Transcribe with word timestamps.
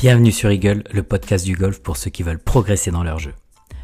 Bienvenue 0.00 0.32
sur 0.32 0.50
Eagle, 0.50 0.82
le 0.92 1.02
podcast 1.02 1.44
du 1.44 1.54
golf 1.54 1.80
pour 1.82 1.98
ceux 1.98 2.08
qui 2.08 2.22
veulent 2.22 2.38
progresser 2.38 2.90
dans 2.90 3.02
leur 3.02 3.18
jeu. 3.18 3.34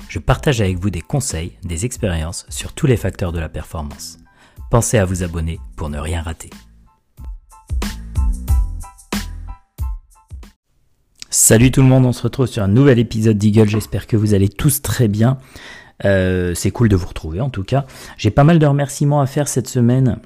Je 0.08 0.18
partage 0.18 0.62
avec 0.62 0.78
vous 0.78 0.88
des 0.88 1.02
conseils, 1.02 1.52
des 1.62 1.84
expériences 1.84 2.46
sur 2.48 2.72
tous 2.72 2.86
les 2.86 2.96
facteurs 2.96 3.32
de 3.32 3.38
la 3.38 3.50
performance. 3.50 4.16
Pensez 4.70 4.96
à 4.96 5.04
vous 5.04 5.22
abonner 5.22 5.60
pour 5.76 5.90
ne 5.90 5.98
rien 5.98 6.22
rater. 6.22 6.48
Salut 11.28 11.70
tout 11.70 11.82
le 11.82 11.88
monde, 11.88 12.06
on 12.06 12.14
se 12.14 12.22
retrouve 12.22 12.46
sur 12.46 12.62
un 12.62 12.68
nouvel 12.68 12.98
épisode 12.98 13.36
d'Eagle, 13.36 13.68
j'espère 13.68 14.06
que 14.06 14.16
vous 14.16 14.32
allez 14.32 14.48
tous 14.48 14.80
très 14.80 15.08
bien. 15.08 15.36
Euh, 16.06 16.54
c'est 16.54 16.70
cool 16.70 16.88
de 16.88 16.96
vous 16.96 17.08
retrouver 17.08 17.42
en 17.42 17.50
tout 17.50 17.62
cas. 17.62 17.84
J'ai 18.16 18.30
pas 18.30 18.44
mal 18.44 18.58
de 18.58 18.64
remerciements 18.64 19.20
à 19.20 19.26
faire 19.26 19.48
cette 19.48 19.68
semaine 19.68 20.18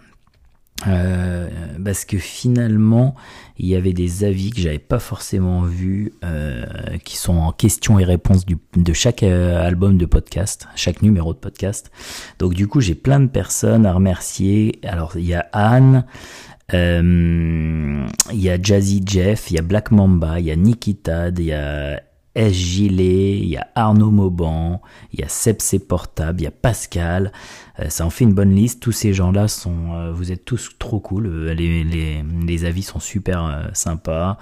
euh, 0.87 1.49
parce 1.85 2.05
que 2.05 2.19
finalement, 2.19 3.15
il 3.59 3.67
y 3.67 3.77
avait 3.77 3.93
des 3.93 4.25
avis 4.25 4.51
que 4.51 4.61
j'avais 4.61 4.79
pas 4.79 4.99
forcément 4.99 5.63
vus, 5.63 6.13
euh, 6.25 6.65
qui 7.05 7.17
sont 7.17 7.37
en 7.37 7.53
questions 7.53 7.99
et 7.99 8.05
réponses 8.05 8.47
du, 8.47 8.57
de 8.77 8.93
chaque 8.93 9.23
euh, 9.23 9.63
album 9.63 9.99
de 9.99 10.07
podcast, 10.07 10.67
chaque 10.77 11.03
numéro 11.03 11.35
de 11.35 11.39
podcast. 11.39 11.91
Donc 12.39 12.55
du 12.55 12.67
coup, 12.67 12.81
j'ai 12.81 12.95
plein 12.95 13.21
de 13.21 13.29
personnes 13.29 13.85
à 13.85 13.93
remercier. 13.93 14.79
Alors 14.83 15.13
il 15.17 15.27
y 15.27 15.35
a 15.35 15.47
Anne, 15.53 16.05
euh, 16.73 18.07
il 18.33 18.41
y 18.41 18.49
a 18.49 18.61
Jazzy 18.61 19.03
Jeff, 19.05 19.51
il 19.51 19.57
y 19.57 19.59
a 19.59 19.63
Black 19.63 19.91
Mamba, 19.91 20.41
il 20.41 20.47
y 20.47 20.51
a 20.51 20.57
Nikita, 20.57 21.29
il 21.29 21.43
y 21.43 21.53
a 21.53 22.01
S. 22.35 22.53
Gilet, 22.53 23.39
il 23.39 23.49
y 23.49 23.57
a 23.57 23.69
Arnaud 23.75 24.13
Mauban, 24.13 24.81
il 25.13 25.21
y 25.21 25.23
a 25.25 25.29
Sepsé 25.29 25.81
Portable, 25.81 26.41
il 26.41 26.45
y 26.45 26.47
a 26.47 26.53
Pascal. 26.53 27.33
Euh, 27.81 27.89
ça 27.89 28.07
en 28.07 28.11
fait 28.11 28.25
une 28.25 28.35
bonne 28.35 28.55
liste. 28.55 28.81
Tous 28.81 28.93
ces 28.93 29.13
gens-là 29.13 29.49
sont, 29.49 29.95
euh, 29.95 30.13
vous 30.13 30.31
êtes 30.31 30.45
tous 30.45 30.71
trop 30.79 31.01
cool. 31.01 31.27
Euh, 31.27 31.55
les, 31.55 32.65
avis 32.65 32.83
sont 32.83 33.01
super 33.01 33.71
sympas 33.73 34.37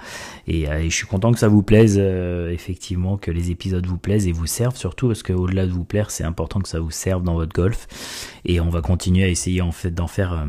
et, 0.45 0.65
je 0.65 0.93
suis 0.93 1.07
content 1.07 1.31
que 1.31 1.39
ça 1.39 1.47
vous 1.47 1.63
plaise. 1.63 1.97
effectivement, 1.97 3.17
que 3.17 3.31
les 3.31 3.49
épisodes 3.49 3.85
vous 3.85 3.97
plaisent 3.97 4.27
et 4.27 4.33
vous 4.33 4.45
servent 4.45 4.75
surtout 4.75 5.07
parce 5.07 5.23
qu'au-delà 5.23 5.65
de 5.65 5.71
vous 5.71 5.85
plaire, 5.85 6.11
c'est 6.11 6.25
important 6.25 6.59
que 6.59 6.67
ça 6.67 6.81
vous 6.81 6.91
serve 6.91 7.23
dans 7.23 7.35
votre 7.35 7.53
golf. 7.53 7.87
Et 8.43 8.59
on 8.59 8.69
va 8.69 8.81
continuer 8.81 9.23
à 9.23 9.29
essayer 9.29 9.61
en 9.61 9.71
fait 9.71 9.91
d'en 9.91 10.07
faire 10.07 10.45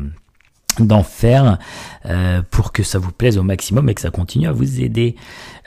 d'en 0.79 1.03
faire 1.03 1.57
euh, 2.05 2.41
pour 2.49 2.71
que 2.71 2.83
ça 2.83 2.99
vous 2.99 3.11
plaise 3.11 3.37
au 3.37 3.43
maximum 3.43 3.89
et 3.89 3.93
que 3.93 4.01
ça 4.01 4.09
continue 4.09 4.47
à 4.47 4.51
vous 4.51 4.81
aider. 4.81 5.15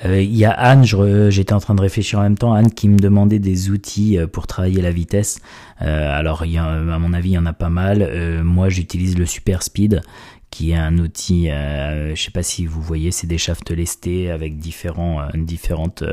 Euh, 0.05 0.20
il 0.20 0.34
y 0.34 0.44
a 0.44 0.50
Anne, 0.50 0.84
j'étais 1.30 1.52
en 1.52 1.60
train 1.60 1.74
de 1.74 1.80
réfléchir 1.80 2.19
en 2.19 2.22
même 2.22 2.38
temps, 2.38 2.52
Anne 2.52 2.72
qui 2.72 2.88
me 2.88 2.98
demandait 2.98 3.38
des 3.38 3.70
outils 3.70 4.19
euh, 4.19 4.27
pour 4.27 4.47
travailler 4.47 4.82
la 4.82 4.91
vitesse. 4.91 5.41
alors 5.78 6.42
à 6.42 6.98
mon 6.98 7.12
avis 7.12 7.30
il 7.30 7.34
y 7.34 7.38
en 7.38 7.47
a 7.47 7.52
pas 7.52 7.69
mal. 7.69 8.42
moi 8.42 8.69
j'utilise 8.69 9.19
le 9.19 9.27
Super 9.27 9.62
Speed 9.62 10.02
qui 10.50 10.70
est 10.70 10.77
un 10.77 10.98
outil, 10.98 11.48
je 11.48 12.14
sais 12.14 12.30
pas 12.30 12.44
si 12.44 12.64
vous 12.64 12.80
voyez, 12.80 13.10
c'est 13.10 13.27
des 13.27 13.38
shafts 13.38 13.70
lestés 13.70 14.30
avec 14.30 14.58
différents, 14.58 15.27
différentes, 15.34 16.05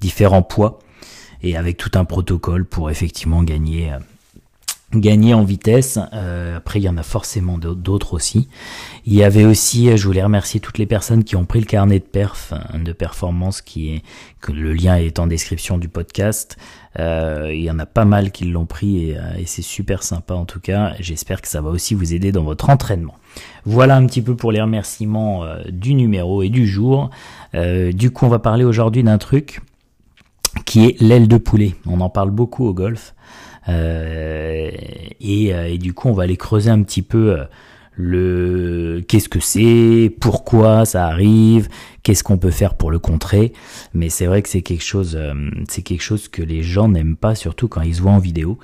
différents 0.00 0.42
poids 0.42 0.78
et 1.42 1.56
avec 1.56 1.76
tout 1.76 1.90
un 1.94 2.04
protocole 2.04 2.64
pour 2.64 2.90
effectivement 2.90 3.42
gagner 3.42 3.92
gagner 4.94 5.34
en 5.34 5.44
vitesse. 5.44 5.98
Euh, 6.14 6.56
après, 6.56 6.80
il 6.80 6.84
y 6.84 6.88
en 6.88 6.96
a 6.96 7.02
forcément 7.02 7.58
d'autres 7.58 8.14
aussi. 8.14 8.48
Il 9.04 9.14
y 9.14 9.22
avait 9.22 9.44
aussi, 9.44 9.96
je 9.96 10.06
voulais 10.06 10.22
remercier 10.22 10.60
toutes 10.60 10.78
les 10.78 10.86
personnes 10.86 11.24
qui 11.24 11.36
ont 11.36 11.44
pris 11.44 11.60
le 11.60 11.66
carnet 11.66 11.98
de 11.98 12.04
perf, 12.04 12.52
hein, 12.52 12.78
de 12.78 12.92
performance, 12.92 13.60
qui 13.60 13.94
est 13.94 14.02
que 14.40 14.52
le 14.52 14.72
lien 14.72 14.96
est 14.96 15.18
en 15.18 15.26
description 15.26 15.78
du 15.78 15.88
podcast. 15.88 16.56
Euh, 16.98 17.50
il 17.52 17.62
y 17.62 17.70
en 17.70 17.78
a 17.78 17.86
pas 17.86 18.04
mal 18.04 18.32
qui 18.32 18.44
l'ont 18.44 18.66
pris 18.66 19.10
et, 19.10 19.18
euh, 19.18 19.34
et 19.38 19.46
c'est 19.46 19.62
super 19.62 20.02
sympa 20.02 20.34
en 20.34 20.46
tout 20.46 20.60
cas. 20.60 20.94
J'espère 21.00 21.42
que 21.42 21.48
ça 21.48 21.60
va 21.60 21.70
aussi 21.70 21.94
vous 21.94 22.14
aider 22.14 22.32
dans 22.32 22.44
votre 22.44 22.70
entraînement. 22.70 23.14
Voilà 23.66 23.96
un 23.96 24.06
petit 24.06 24.22
peu 24.22 24.36
pour 24.36 24.52
les 24.52 24.60
remerciements 24.60 25.44
du 25.68 25.94
numéro 25.94 26.42
et 26.42 26.48
du 26.48 26.66
jour. 26.66 27.10
du 27.54 28.10
coup, 28.10 28.24
on 28.24 28.28
va 28.28 28.38
parler 28.38 28.64
aujourd'hui 28.64 29.04
d'un 29.04 29.18
truc 29.18 29.60
qui 30.64 30.86
est 30.86 31.00
l'aile 31.00 31.28
de 31.28 31.36
poulet. 31.36 31.74
On 31.86 32.00
en 32.00 32.10
parle 32.10 32.30
beaucoup 32.30 32.66
au 32.66 32.74
golf. 32.74 33.14
Euh, 33.68 34.70
et, 35.20 35.54
euh, 35.54 35.68
et, 35.68 35.78
du 35.78 35.92
coup, 35.92 36.08
on 36.08 36.12
va 36.12 36.22
aller 36.24 36.36
creuser 36.36 36.70
un 36.70 36.82
petit 36.82 37.02
peu 37.02 37.32
euh, 37.32 37.44
le 37.94 39.04
qu'est-ce 39.06 39.28
que 39.28 39.40
c'est, 39.40 40.14
pourquoi 40.20 40.84
ça 40.84 41.06
arrive, 41.06 41.68
qu'est-ce 42.02 42.24
qu'on 42.24 42.38
peut 42.38 42.50
faire 42.50 42.74
pour 42.74 42.90
le 42.90 42.98
contrer. 42.98 43.52
Mais 43.92 44.08
c'est 44.08 44.26
vrai 44.26 44.42
que 44.42 44.48
c'est 44.48 44.62
quelque 44.62 44.84
chose, 44.84 45.18
c'est 45.68 45.82
quelque 45.82 46.02
chose 46.02 46.28
que 46.28 46.42
les 46.42 46.62
gens 46.62 46.88
n'aiment 46.88 47.16
pas, 47.16 47.34
surtout 47.34 47.68
quand 47.68 47.82
ils 47.82 47.96
se 47.96 48.00
voient 48.00 48.12
en 48.12 48.18
vidéo. 48.18 48.58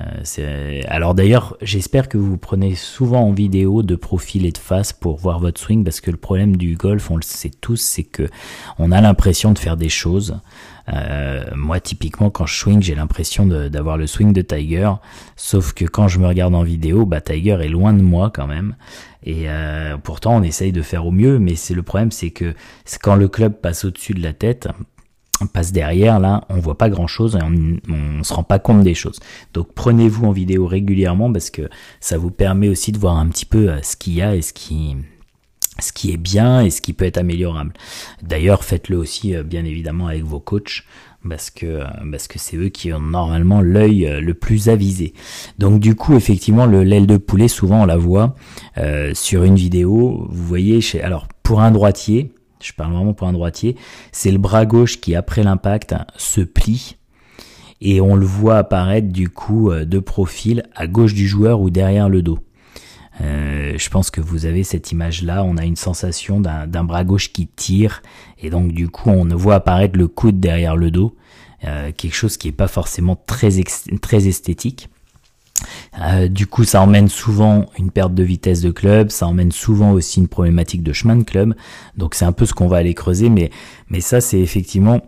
Euh, 0.00 0.80
alors 0.88 1.14
d'ailleurs, 1.14 1.56
j'espère 1.62 2.08
que 2.08 2.18
vous 2.18 2.36
prenez 2.36 2.74
souvent 2.74 3.22
en 3.22 3.32
vidéo 3.32 3.82
de 3.82 3.94
profil 3.94 4.44
et 4.44 4.52
de 4.52 4.58
face 4.58 4.92
pour 4.92 5.16
voir 5.16 5.38
votre 5.38 5.60
swing, 5.60 5.84
parce 5.84 6.00
que 6.00 6.10
le 6.10 6.16
problème 6.16 6.56
du 6.56 6.76
golf, 6.76 7.10
on 7.10 7.16
le 7.16 7.22
sait 7.22 7.50
tous, 7.60 7.80
c'est 7.80 8.02
que 8.02 8.28
on 8.78 8.90
a 8.90 9.00
l'impression 9.00 9.52
de 9.52 9.58
faire 9.58 9.76
des 9.76 9.88
choses. 9.88 10.38
Euh, 10.92 11.44
moi, 11.54 11.80
typiquement, 11.80 12.30
quand 12.30 12.46
je 12.46 12.56
swing, 12.56 12.82
j'ai 12.82 12.94
l'impression 12.94 13.46
d'avoir 13.46 13.96
le 13.96 14.06
swing 14.06 14.32
de 14.32 14.42
Tiger, 14.42 14.90
sauf 15.36 15.72
que 15.72 15.84
quand 15.84 16.08
je 16.08 16.18
me 16.18 16.26
regarde 16.26 16.54
en 16.54 16.62
vidéo, 16.62 17.06
bah 17.06 17.20
Tiger 17.20 17.58
est 17.62 17.68
loin 17.68 17.92
de 17.92 18.02
moi 18.02 18.30
quand 18.34 18.46
même. 18.46 18.76
Et 19.22 19.48
euh, 19.48 19.96
pourtant, 19.96 20.36
on 20.36 20.42
essaye 20.42 20.72
de 20.72 20.82
faire 20.82 21.06
au 21.06 21.10
mieux, 21.10 21.38
mais 21.38 21.54
c'est 21.54 21.74
le 21.74 21.82
problème, 21.82 22.10
c'est 22.10 22.30
que 22.30 22.54
quand 23.02 23.16
le 23.16 23.28
club 23.28 23.54
passe 23.54 23.84
au-dessus 23.84 24.12
de 24.12 24.22
la 24.22 24.34
tête, 24.34 24.68
passe 25.52 25.72
derrière, 25.72 26.20
là, 26.20 26.44
on 26.48 26.58
voit 26.58 26.78
pas 26.78 26.88
grand 26.88 27.06
chose 27.06 27.36
et 27.36 27.42
on, 27.42 27.92
on 27.92 28.22
se 28.22 28.32
rend 28.32 28.44
pas 28.44 28.58
compte 28.58 28.82
des 28.82 28.94
choses. 28.94 29.20
Donc 29.52 29.72
prenez-vous 29.74 30.26
en 30.26 30.32
vidéo 30.32 30.66
régulièrement 30.66 31.32
parce 31.32 31.50
que 31.50 31.68
ça 32.00 32.18
vous 32.18 32.30
permet 32.30 32.68
aussi 32.68 32.92
de 32.92 32.98
voir 32.98 33.16
un 33.16 33.28
petit 33.28 33.46
peu 33.46 33.70
euh, 33.70 33.82
ce 33.82 33.96
qu'il 33.96 34.14
y 34.14 34.22
a 34.22 34.34
et 34.36 34.42
ce 34.42 34.52
qui, 34.52 34.96
ce 35.78 35.92
qui 35.92 36.12
est 36.12 36.16
bien 36.16 36.60
et 36.60 36.70
ce 36.70 36.80
qui 36.80 36.92
peut 36.92 37.04
être 37.04 37.18
améliorable. 37.18 37.72
D'ailleurs, 38.22 38.64
faites-le 38.64 38.96
aussi 38.96 39.34
euh, 39.34 39.42
bien 39.42 39.64
évidemment 39.64 40.06
avec 40.06 40.24
vos 40.24 40.40
coachs 40.40 40.84
parce 41.28 41.50
que 41.50 41.66
euh, 41.66 41.84
parce 42.10 42.28
que 42.28 42.38
c'est 42.38 42.56
eux 42.56 42.68
qui 42.68 42.92
ont 42.92 43.00
normalement 43.00 43.60
l'œil 43.60 44.08
le 44.20 44.34
plus 44.34 44.68
avisé. 44.68 45.14
Donc 45.58 45.80
du 45.80 45.94
coup, 45.94 46.14
effectivement, 46.14 46.66
le 46.66 46.82
l'aile 46.82 47.06
de 47.06 47.16
poulet, 47.16 47.48
souvent 47.48 47.82
on 47.82 47.86
la 47.86 47.96
voit 47.96 48.34
sur 49.14 49.44
une 49.44 49.56
vidéo. 49.56 50.26
Vous 50.30 50.44
voyez, 50.44 50.80
chez, 50.80 51.02
alors 51.02 51.28
pour 51.42 51.60
un 51.60 51.70
droitier, 51.70 52.32
je 52.62 52.72
parle 52.72 52.92
vraiment 52.92 53.14
pour 53.14 53.28
un 53.28 53.32
droitier, 53.32 53.76
c'est 54.12 54.30
le 54.30 54.38
bras 54.38 54.66
gauche 54.66 55.00
qui 55.00 55.14
après 55.14 55.42
l'impact 55.42 55.94
se 56.16 56.40
plie 56.40 56.96
et 57.80 58.00
on 58.00 58.16
le 58.16 58.26
voit 58.26 58.56
apparaître 58.56 59.08
du 59.08 59.28
coup 59.28 59.70
euh, 59.70 59.84
de 59.84 59.98
profil 59.98 60.64
à 60.74 60.86
gauche 60.86 61.14
du 61.14 61.28
joueur 61.28 61.60
ou 61.60 61.70
derrière 61.70 62.08
le 62.08 62.22
dos. 62.22 62.38
Euh, 63.20 63.74
je 63.76 63.88
pense 63.90 64.10
que 64.10 64.20
vous 64.20 64.46
avez 64.46 64.64
cette 64.64 64.92
image-là, 64.92 65.44
on 65.44 65.56
a 65.56 65.64
une 65.64 65.76
sensation 65.76 66.40
d'un 66.40 66.84
bras 66.84 67.04
gauche 67.04 67.32
qui 67.32 67.46
tire, 67.46 68.02
et 68.38 68.50
donc 68.50 68.72
du 68.72 68.88
coup 68.88 69.10
on 69.10 69.24
voit 69.36 69.54
apparaître 69.56 69.96
le 69.96 70.08
coude 70.08 70.40
derrière 70.40 70.76
le 70.76 70.90
dos, 70.90 71.14
euh, 71.64 71.92
quelque 71.96 72.14
chose 72.14 72.36
qui 72.36 72.48
n'est 72.48 72.52
pas 72.52 72.68
forcément 72.68 73.16
très, 73.26 73.50
très 74.00 74.26
esthétique. 74.26 74.88
Euh, 76.00 76.26
du 76.26 76.48
coup, 76.48 76.64
ça 76.64 76.82
emmène 76.82 77.08
souvent 77.08 77.66
une 77.78 77.90
perte 77.90 78.12
de 78.12 78.24
vitesse 78.24 78.60
de 78.60 78.72
club, 78.72 79.10
ça 79.10 79.26
emmène 79.28 79.52
souvent 79.52 79.92
aussi 79.92 80.18
une 80.18 80.28
problématique 80.28 80.82
de 80.82 80.92
chemin 80.92 81.16
de 81.16 81.22
club. 81.22 81.54
Donc 81.96 82.14
c'est 82.16 82.24
un 82.24 82.32
peu 82.32 82.44
ce 82.44 82.52
qu'on 82.52 82.66
va 82.66 82.78
aller 82.78 82.94
creuser, 82.94 83.28
mais, 83.28 83.50
mais 83.88 84.00
ça 84.00 84.20
c'est 84.20 84.40
effectivement 84.40 85.00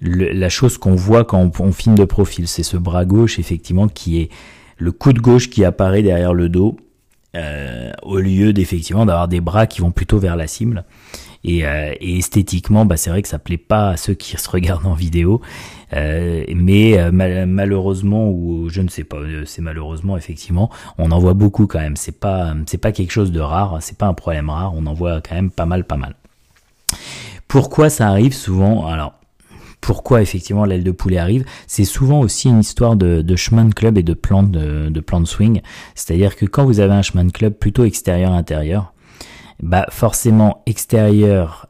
la 0.00 0.48
chose 0.48 0.78
qu'on 0.78 0.94
voit 0.94 1.24
quand 1.24 1.60
on, 1.60 1.72
filme 1.72 1.94
de 1.94 2.04
profil, 2.04 2.48
c'est 2.48 2.62
ce 2.62 2.78
bras 2.78 3.04
gauche 3.04 3.38
effectivement 3.38 3.86
qui 3.86 4.20
est 4.20 4.30
le 4.78 4.92
coup 4.92 5.12
de 5.12 5.20
gauche 5.20 5.50
qui 5.50 5.62
apparaît 5.62 6.02
derrière 6.02 6.32
le 6.32 6.48
dos, 6.48 6.78
euh, 7.36 7.92
au 8.02 8.18
lieu 8.18 8.52
d'effectivement 8.52 9.06
d'avoir 9.06 9.28
des 9.28 9.40
bras 9.40 9.66
qui 9.66 9.80
vont 9.80 9.92
plutôt 9.92 10.18
vers 10.18 10.36
la 10.36 10.46
cible. 10.46 10.84
Et, 11.42 11.66
euh, 11.66 11.94
et 12.00 12.18
esthétiquement, 12.18 12.84
bah, 12.84 12.96
c'est 12.96 13.08
vrai 13.08 13.22
que 13.22 13.28
ça 13.28 13.38
plaît 13.38 13.56
pas 13.56 13.90
à 13.90 13.96
ceux 13.96 14.14
qui 14.14 14.36
se 14.36 14.50
regardent 14.50 14.86
en 14.86 14.94
vidéo. 14.94 15.40
Euh, 15.92 16.44
mais 16.54 17.10
malheureusement 17.10 18.30
ou 18.30 18.68
je 18.68 18.80
ne 18.80 18.88
sais 18.88 19.02
pas, 19.02 19.18
c'est 19.44 19.62
malheureusement 19.62 20.16
effectivement, 20.16 20.70
on 20.98 21.10
en 21.10 21.18
voit 21.18 21.34
beaucoup 21.34 21.66
quand 21.66 21.80
même. 21.80 21.96
C'est 21.96 22.18
pas 22.20 22.54
c'est 22.66 22.78
pas 22.78 22.92
quelque 22.92 23.10
chose 23.10 23.32
de 23.32 23.40
rare, 23.40 23.78
c'est 23.80 23.98
pas 23.98 24.06
un 24.06 24.14
problème 24.14 24.50
rare. 24.50 24.72
On 24.76 24.86
en 24.86 24.94
voit 24.94 25.20
quand 25.20 25.34
même 25.34 25.50
pas 25.50 25.66
mal, 25.66 25.84
pas 25.84 25.96
mal. 25.96 26.14
Pourquoi 27.48 27.90
ça 27.90 28.06
arrive 28.06 28.34
souvent? 28.34 28.86
Alors 28.86 29.14
pourquoi 29.90 30.22
effectivement 30.22 30.64
l'aile 30.64 30.84
de 30.84 30.92
poulet 30.92 31.18
arrive, 31.18 31.44
c'est 31.66 31.84
souvent 31.84 32.20
aussi 32.20 32.48
une 32.48 32.60
histoire 32.60 32.94
de, 32.94 33.24
chemin 33.34 33.64
de 33.64 33.74
club 33.74 33.98
et 33.98 34.04
de 34.04 34.14
plan 34.14 34.44
de, 34.44 34.88
de 34.88 35.00
plan 35.00 35.20
de 35.20 35.26
swing. 35.26 35.62
C'est-à-dire 35.96 36.36
que 36.36 36.46
quand 36.46 36.64
vous 36.64 36.78
avez 36.78 36.92
un 36.92 37.02
chemin 37.02 37.24
de 37.24 37.32
club 37.32 37.54
plutôt 37.54 37.82
extérieur-intérieur, 37.82 38.94
bah 39.60 39.86
forcément 39.90 40.62
extérieur 40.66 41.66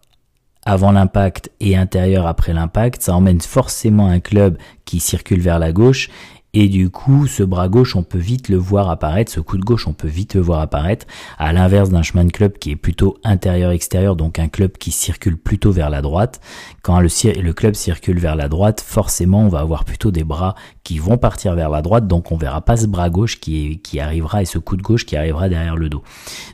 avant 0.66 0.92
l'impact 0.92 1.50
et 1.60 1.78
intérieur 1.78 2.26
après 2.26 2.52
l'impact, 2.52 3.00
ça 3.00 3.14
emmène 3.14 3.40
forcément 3.40 4.08
un 4.08 4.20
club 4.20 4.58
qui 4.84 5.00
circule 5.00 5.40
vers 5.40 5.58
la 5.58 5.72
gauche 5.72 6.10
et 6.52 6.68
du 6.68 6.90
coup, 6.90 7.26
ce 7.26 7.42
bras 7.42 7.68
gauche, 7.68 7.94
on 7.94 8.02
peut 8.02 8.18
vite 8.18 8.48
le 8.48 8.56
voir 8.56 8.90
apparaître, 8.90 9.30
ce 9.30 9.40
coup 9.40 9.56
de 9.56 9.64
gauche, 9.64 9.86
on 9.86 9.92
peut 9.92 10.08
vite 10.08 10.34
le 10.34 10.40
voir 10.40 10.60
apparaître, 10.60 11.06
à 11.38 11.52
l'inverse 11.52 11.90
d'un 11.90 12.02
chemin 12.02 12.24
de 12.24 12.32
club 12.32 12.58
qui 12.58 12.72
est 12.72 12.76
plutôt 12.76 13.18
intérieur-extérieur, 13.22 14.16
donc 14.16 14.38
un 14.38 14.48
club 14.48 14.72
qui 14.72 14.90
circule 14.90 15.36
plutôt 15.36 15.70
vers 15.70 15.90
la 15.90 16.02
droite. 16.02 16.40
Quand 16.82 17.00
le, 17.00 17.52
club 17.52 17.74
circule 17.74 18.18
vers 18.18 18.34
la 18.34 18.48
droite, 18.48 18.80
forcément, 18.80 19.42
on 19.42 19.48
va 19.48 19.60
avoir 19.60 19.84
plutôt 19.84 20.10
des 20.10 20.24
bras 20.24 20.54
qui 20.82 20.98
vont 20.98 21.18
partir 21.18 21.54
vers 21.54 21.70
la 21.70 21.82
droite, 21.82 22.08
donc 22.08 22.32
on 22.32 22.36
verra 22.36 22.62
pas 22.62 22.76
ce 22.76 22.86
bras 22.86 23.10
gauche 23.10 23.38
qui 23.38 24.00
arrivera 24.00 24.42
et 24.42 24.46
ce 24.46 24.58
coup 24.58 24.76
de 24.76 24.82
gauche 24.82 25.06
qui 25.06 25.16
arrivera 25.16 25.48
derrière 25.48 25.76
le 25.76 25.88
dos. 25.88 26.02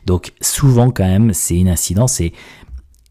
Donc 0.05 0.33
souvent, 0.41 0.91
quand 0.91 1.05
même, 1.05 1.33
c'est 1.33 1.57
une 1.57 1.69
incidence 1.69 2.21
et 2.21 2.33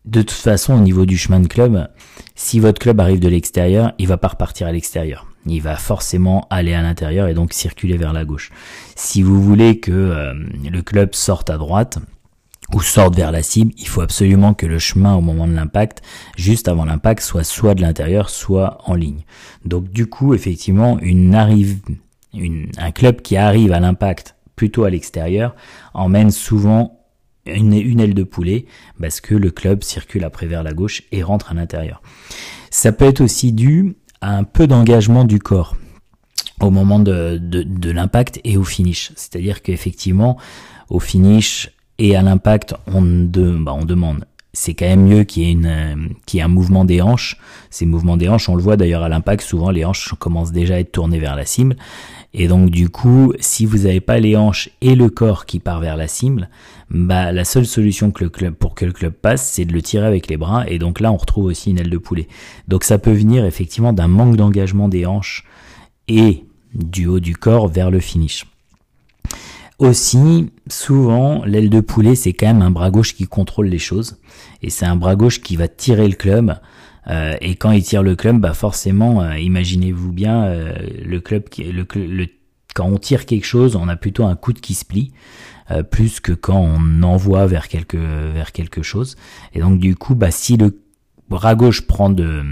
de 0.05 0.23
toute 0.23 0.31
façon, 0.31 0.75
au 0.75 0.81
niveau 0.81 1.05
du 1.05 1.19
chemin 1.19 1.41
de 1.41 1.49
club, 1.49 1.88
si 2.37 2.61
votre 2.61 2.79
club 2.79 3.00
arrive 3.00 3.19
de 3.19 3.29
l'extérieur, 3.29 3.93
il 3.99 4.06
va 4.06 4.17
pas 4.17 4.29
repartir 4.29 4.69
à 4.69 4.73
l'extérieur. 4.73 5.27
Il 5.47 5.61
va 5.61 5.77
forcément 5.77 6.47
aller 6.51 6.75
à 6.75 6.83
l'intérieur 6.83 7.29
et 7.29 7.35
donc 7.35 7.53
circuler 7.53 7.97
vers 7.97 8.13
la 8.13 8.25
gauche. 8.25 8.51
Si 8.95 9.23
vous 9.23 9.43
voulez 9.43 9.79
que 9.79 9.93
euh, 9.93 10.35
le 10.71 10.83
club 10.83 11.15
sorte 11.15 11.51
à 11.51 11.57
droite 11.57 11.99
ou 12.75 12.81
sorte 12.81 13.15
vers 13.15 13.31
la 13.31 13.43
cible, 13.43 13.73
il 13.79 13.87
faut 13.87 14.01
absolument 14.01 14.55
que 14.55 14.67
le 14.67 14.79
chemin 14.79 15.15
au 15.15 15.21
moment 15.21 15.47
de 15.47 15.55
l'impact, 15.55 16.03
juste 16.37 16.69
avant 16.69 16.85
l'impact, 16.85 17.23
soit 17.23 17.45
soit 17.45 17.75
de 17.75 17.83
l'intérieur, 17.83 18.29
soit 18.29 18.79
en 18.85 18.95
ligne. 18.95 19.25
Donc 19.65 19.91
du 19.91 20.07
coup, 20.07 20.35
effectivement, 20.35 20.99
une 21.01 21.35
arrive, 21.35 21.79
une, 22.35 22.71
un 22.79 22.91
club 22.91 23.23
qui 23.23 23.37
arrive 23.37 23.73
à 23.73 23.81
l'impact 23.81 24.35
plutôt 24.57 24.85
à 24.85 24.91
l'extérieur 24.91 25.55
emmène 25.95 26.31
souvent 26.31 26.97
une, 27.45 28.01
aile 28.01 28.15
de 28.15 28.25
poulet 28.25 28.67
parce 29.01 29.21
que 29.21 29.35
le 29.35 29.51
club 29.51 29.85
circule 29.85 30.25
après 30.25 30.47
vers 30.47 30.63
la 30.63 30.73
gauche 30.73 31.03
et 31.13 31.23
rentre 31.23 31.53
à 31.53 31.55
l'intérieur. 31.55 32.03
Ça 32.71 32.93
peut 32.93 33.05
être 33.05 33.21
aussi 33.21 33.53
dû 33.53 33.97
un 34.34 34.44
peu 34.44 34.67
d'engagement 34.67 35.25
du 35.25 35.38
corps 35.38 35.76
au 36.61 36.70
moment 36.70 36.99
de, 36.99 37.90
l'impact 37.90 38.40
et 38.44 38.56
au 38.56 38.64
finish. 38.64 39.12
C'est-à-dire 39.14 39.62
qu'effectivement, 39.62 40.37
au 40.88 41.00
finish 41.00 41.70
et 41.99 42.17
à 42.17 42.23
l'impact, 42.23 42.75
on, 42.87 43.02
bah 43.02 43.75
on 43.75 43.84
demande 43.84 44.25
c'est 44.56 44.73
quand 44.73 44.87
même 44.87 45.06
mieux 45.06 45.25
qu'il 45.25 45.43
y 45.43 45.46
ait 45.49 45.52
une 45.52 46.14
qu'il 46.25 46.38
y 46.38 46.40
ait 46.40 46.44
un 46.44 46.49
mouvement 46.49 46.87
des 46.87 47.02
hanches. 47.02 47.37
Ces 47.69 47.84
mouvements 47.84 48.17
des 48.17 48.28
hanches, 48.28 48.49
on 48.49 48.56
le 48.56 48.62
voit 48.62 48.78
d'ailleurs 48.78 49.02
à 49.02 49.08
l'impact, 49.11 49.43
souvent 49.43 49.70
les 49.70 49.84
hanches 49.84 50.14
commencent 50.19 50.52
déjà 50.52 50.76
à 50.76 50.78
être 50.78 50.93
tournées 50.93 51.19
vers 51.19 51.37
la 51.37 51.44
cible. 51.44 51.76
Et 52.38 52.49
donc 52.49 52.69
du 52.69 52.91
coup, 52.91 53.33
si 53.41 53.65
vous 53.65 53.79
n'avez 53.79 54.00
pas 54.00 54.19
les 54.19 54.37
hanches 54.37 54.69
et 54.83 54.94
le 54.94 55.09
corps 55.09 55.47
qui 55.47 55.59
part 55.59 55.81
vers 55.81 55.97
la 55.97 56.06
cible, 56.06 56.50
bah 56.91 57.33
la 57.33 57.47
seule 57.47 57.65
solution 57.65 58.11
pour 58.11 58.75
que 58.75 58.85
le 58.85 58.93
club 58.93 59.15
passe, 59.15 59.50
c'est 59.50 59.65
de 59.65 59.73
le 59.73 59.81
tirer 59.81 60.06
avec 60.06 60.29
les 60.29 60.37
bras. 60.37 60.69
Et 60.69 60.79
donc 60.79 61.00
là, 61.00 61.11
on 61.11 61.17
retrouve 61.17 61.47
aussi 61.47 61.71
une 61.71 61.79
aile 61.79 61.88
de 61.88 61.97
poulet. 61.97 62.29
Donc 62.69 62.85
ça 62.85 62.99
peut 62.99 63.12
venir 63.12 63.47
effectivement 63.47 63.94
d'un 63.94 64.06
manque 64.06 64.37
d'engagement 64.37 64.91
des 64.91 65.06
hanches 65.06 65.44
et 66.09 66.44
du 66.75 67.06
haut 67.06 67.21
du 67.21 67.35
corps 67.35 67.69
vers 67.69 67.91
le 67.91 68.00
finish. 68.00 68.44
Aussi, 69.79 70.50
souvent, 70.69 71.43
l'aile 71.44 71.71
de 71.71 71.81
poulet, 71.81 72.15
c'est 72.15 72.35
quand 72.35 72.47
même 72.49 72.62
un 72.62 72.71
bras 72.71 72.91
gauche 72.91 73.15
qui 73.15 73.25
contrôle 73.25 73.69
les 73.69 73.79
choses. 73.79 74.19
Et 74.61 74.69
c'est 74.69 74.87
un 74.87 74.97
bras 74.97 75.17
gauche 75.17 75.41
qui 75.41 75.56
va 75.56 75.69
tirer 75.69 76.06
le 76.06 76.15
club 76.15 76.59
et 77.41 77.55
quand 77.56 77.70
il 77.70 77.82
tire 77.82 78.03
le 78.03 78.17
club, 78.17 78.41
bah 78.41 78.55
forcément, 78.55 79.23
euh, 79.23 79.38
imaginez-vous 79.38 80.12
bien 80.12 80.44
euh, 80.44 80.75
le 81.05 81.20
club 81.20 81.49
qui, 81.49 81.64
le, 81.64 81.87
le, 81.94 82.26
quand 82.75 82.87
on 82.87 82.99
tire 82.99 83.26
quelque 83.26 83.47
chose, 83.47 83.76
on 83.76 83.88
a 83.88 83.97
plutôt 83.97 84.25
un 84.25 84.37
coude 84.37 84.61
qui 84.61 84.75
se 84.75 84.85
plie. 84.85 85.12
plus 85.91 86.20
que 86.20 86.32
quand 86.32 86.61
on 86.61 87.03
envoie 87.03 87.47
vers 87.47 87.69
quelque 87.69 87.97
vers 88.32 88.53
quelque 88.53 88.82
chose 88.82 89.17
et 89.53 89.58
donc 89.58 89.81
du 89.81 89.97
coup 89.97 90.14
bah 90.14 90.31
si 90.31 90.56
le 90.56 90.81
bras 91.29 91.56
gauche 91.56 91.88
prend 91.88 92.08
de 92.08 92.44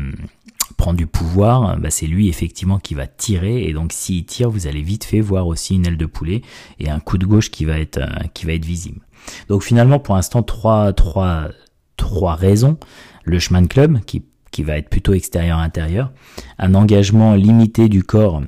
prend 0.77 0.95
du 0.95 1.07
pouvoir, 1.07 1.79
bah 1.79 1.91
c'est 1.91 2.07
lui 2.07 2.29
effectivement 2.29 2.79
qui 2.79 2.95
va 2.95 3.07
tirer 3.07 3.65
et 3.65 3.73
donc 3.73 3.93
s'il 3.93 4.25
tire, 4.25 4.51
vous 4.51 4.67
allez 4.67 4.83
vite 4.83 5.05
fait 5.05 5.21
voir 5.21 5.47
aussi 5.47 5.77
une 5.77 5.87
aile 5.87 5.97
de 5.97 6.07
poulet 6.07 6.43
et 6.81 6.91
un 6.91 7.01
coup 7.01 7.19
de 7.19 7.27
gauche 7.27 7.51
qui 7.51 7.65
va 7.65 7.79
être 7.79 8.01
qui 8.35 8.47
va 8.47 8.53
être 8.53 8.65
visible. 8.65 9.01
Donc 9.49 9.63
finalement 9.63 10.01
pour 10.01 10.17
l'instant 10.17 10.43
trois 10.43 10.93
trois 10.93 11.49
trois 11.97 12.35
raisons 12.35 12.79
le 13.25 13.39
chemin 13.39 13.63
de 13.63 13.69
club 13.69 14.01
qui 14.05 14.25
qui 14.55 14.63
va 14.63 14.79
être 14.79 14.89
plutôt 14.89 15.15
extérieur-intérieur, 15.15 16.13
un 16.59 16.75
engagement 16.75 17.35
limité 17.35 17.89
du 17.89 18.05
corps, 18.05 18.41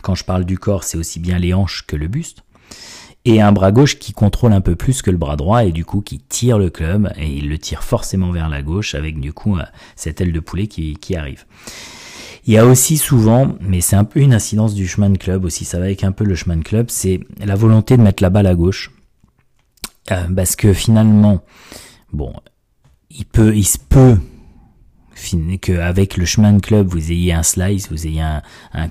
quand 0.00 0.14
je 0.14 0.24
parle 0.24 0.44
du 0.44 0.58
corps, 0.58 0.84
c'est 0.84 0.96
aussi 0.96 1.18
bien 1.18 1.40
les 1.40 1.52
hanches 1.52 1.84
que 1.88 1.96
le 1.96 2.06
buste, 2.06 2.44
et 3.24 3.40
un 3.40 3.50
bras 3.50 3.72
gauche 3.72 3.98
qui 3.98 4.12
contrôle 4.12 4.52
un 4.52 4.60
peu 4.60 4.76
plus 4.76 5.02
que 5.02 5.10
le 5.10 5.16
bras 5.16 5.34
droit 5.34 5.64
et 5.64 5.72
du 5.72 5.84
coup 5.84 6.02
qui 6.02 6.20
tire 6.20 6.56
le 6.56 6.70
club 6.70 7.12
et 7.16 7.26
il 7.26 7.48
le 7.48 7.58
tire 7.58 7.82
forcément 7.82 8.30
vers 8.30 8.48
la 8.48 8.62
gauche 8.62 8.94
avec 8.94 9.18
du 9.18 9.32
coup 9.32 9.56
euh, 9.56 9.64
cette 9.96 10.20
aile 10.20 10.32
de 10.32 10.40
poulet 10.40 10.68
qui, 10.68 11.16
arrive. 11.16 11.46
Il 12.46 12.52
y 12.52 12.58
a 12.58 12.64
aussi 12.64 12.96
souvent, 12.96 13.56
mais 13.60 13.80
c'est 13.80 13.96
un 13.96 14.04
peu 14.04 14.20
une 14.20 14.34
incidence 14.34 14.74
du 14.74 14.86
chemin 14.86 15.10
de 15.10 15.18
club 15.18 15.44
aussi, 15.44 15.64
ça 15.64 15.78
va 15.78 15.86
avec 15.86 16.04
un 16.04 16.12
peu 16.12 16.24
le 16.24 16.36
chemin 16.36 16.58
de 16.58 16.62
club, 16.62 16.90
c'est 16.90 17.18
la 17.44 17.56
volonté 17.56 17.96
de 17.96 18.02
mettre 18.02 18.22
la 18.22 18.30
balle 18.30 18.46
à 18.46 18.54
gauche. 18.54 18.92
Euh, 20.12 20.28
parce 20.36 20.54
que 20.54 20.72
finalement, 20.74 21.42
bon, 22.12 22.34
il 23.10 23.24
peut, 23.24 23.56
il 23.56 23.64
se 23.64 23.78
peut 23.78 24.18
qu'avec 25.60 26.16
le 26.16 26.24
chemin 26.24 26.52
de 26.52 26.60
club, 26.60 26.86
vous 26.86 27.12
ayez 27.12 27.32
un 27.32 27.42
slice, 27.42 27.90
vous 27.90 28.06
ayez 28.06 28.22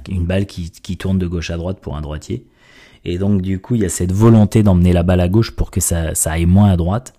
une 0.10 0.26
balle 0.26 0.46
qui, 0.46 0.98
tourne 0.98 1.18
de 1.18 1.28
gauche 1.28 1.52
à 1.52 1.58
droite 1.58 1.80
pour 1.82 1.96
un 1.96 2.02
droitier. 2.02 2.46
Et 3.06 3.18
donc 3.18 3.42
du 3.42 3.60
coup, 3.60 3.76
il 3.76 3.82
y 3.82 3.86
a 3.86 3.90
cette 3.90 4.12
volonté 4.12 4.64
d'emmener 4.64 4.94
la 4.94 5.04
balle 5.04 5.20
à 5.20 5.28
gauche 5.28 5.52
pour 5.52 5.72
que 5.72 5.82
ça, 5.82 6.16
ça 6.16 6.32
aille 6.32 6.46
moins 6.46 6.72
à 6.72 6.78
droite. 6.78 7.14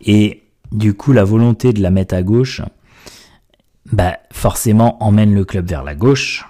Et 0.00 0.42
du 0.72 0.94
coup, 0.94 1.12
la 1.12 1.24
volonté 1.24 1.72
de 1.72 1.80
la 1.80 1.90
mettre 1.90 2.14
à 2.14 2.22
gauche, 2.22 2.62
bah 3.92 4.18
forcément 4.32 5.02
emmène 5.02 5.34
le 5.34 5.44
club 5.44 5.68
vers 5.68 5.84
la 5.84 5.94
gauche 5.94 6.46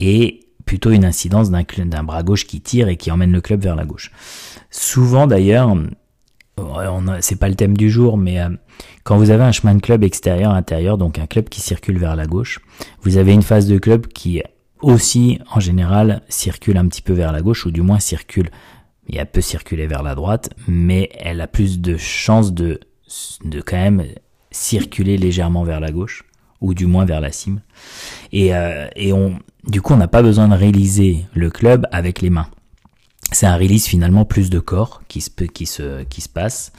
et 0.00 0.40
plutôt 0.64 0.90
une 0.90 1.04
incidence 1.04 1.50
d'un 1.50 2.04
bras 2.04 2.22
gauche 2.22 2.46
qui 2.46 2.60
tire 2.60 2.88
et 2.88 2.96
qui 2.96 3.10
emmène 3.10 3.32
le 3.32 3.40
club 3.40 3.62
vers 3.62 3.76
la 3.76 3.84
gauche. 3.84 4.10
Souvent 4.70 5.26
d'ailleurs, 5.26 5.74
c'est 7.20 7.38
pas 7.38 7.48
le 7.48 7.54
thème 7.54 7.76
du 7.76 7.90
jour, 7.90 8.16
mais 8.16 8.40
euh, 8.40 8.48
quand 9.04 9.16
vous 9.16 9.30
avez 9.30 9.44
un 9.44 9.52
chemin 9.52 9.74
de 9.74 9.80
club 9.80 10.04
extérieur-intérieur, 10.04 10.98
donc 10.98 11.18
un 11.18 11.26
club 11.26 11.48
qui 11.48 11.60
circule 11.60 11.98
vers 11.98 12.16
la 12.16 12.26
gauche, 12.26 12.60
vous 13.02 13.16
avez 13.16 13.32
une 13.32 13.42
phase 13.42 13.66
de 13.66 13.78
club 13.78 14.06
qui 14.06 14.42
aussi, 14.80 15.38
en 15.50 15.60
général, 15.60 16.22
circule 16.28 16.76
un 16.76 16.86
petit 16.86 17.02
peu 17.02 17.12
vers 17.12 17.32
la 17.32 17.42
gauche, 17.42 17.66
ou 17.66 17.70
du 17.70 17.82
moins 17.82 17.98
circule, 17.98 18.50
et 19.08 19.16
elle 19.18 19.30
peut 19.30 19.40
circuler 19.40 19.86
vers 19.86 20.02
la 20.02 20.14
droite, 20.14 20.50
mais 20.68 21.10
elle 21.18 21.40
a 21.40 21.46
plus 21.46 21.80
de 21.80 21.96
chances 21.96 22.52
de, 22.52 22.80
quand 23.64 23.76
même 23.76 24.04
circuler 24.50 25.16
légèrement 25.16 25.64
vers 25.64 25.80
la 25.80 25.92
gauche, 25.92 26.24
ou 26.60 26.74
du 26.74 26.86
moins 26.86 27.04
vers 27.04 27.20
la 27.20 27.32
cime. 27.32 27.60
Et, 28.32 28.54
euh, 28.54 28.86
et 28.96 29.12
on, 29.12 29.38
du 29.66 29.80
coup, 29.80 29.94
on 29.94 29.98
n'a 29.98 30.08
pas 30.08 30.22
besoin 30.22 30.48
de 30.48 30.54
réaliser 30.54 31.24
le 31.34 31.50
club 31.50 31.86
avec 31.90 32.20
les 32.20 32.30
mains 32.30 32.48
c'est 33.32 33.46
un 33.46 33.56
release 33.56 33.86
finalement 33.86 34.24
plus 34.24 34.50
de 34.50 34.60
corps 34.60 35.02
qui 35.08 35.20
se, 35.20 35.30
qui 35.30 35.66
se, 35.66 36.04
qui 36.04 36.20
se 36.20 36.28
passe. 36.28 36.72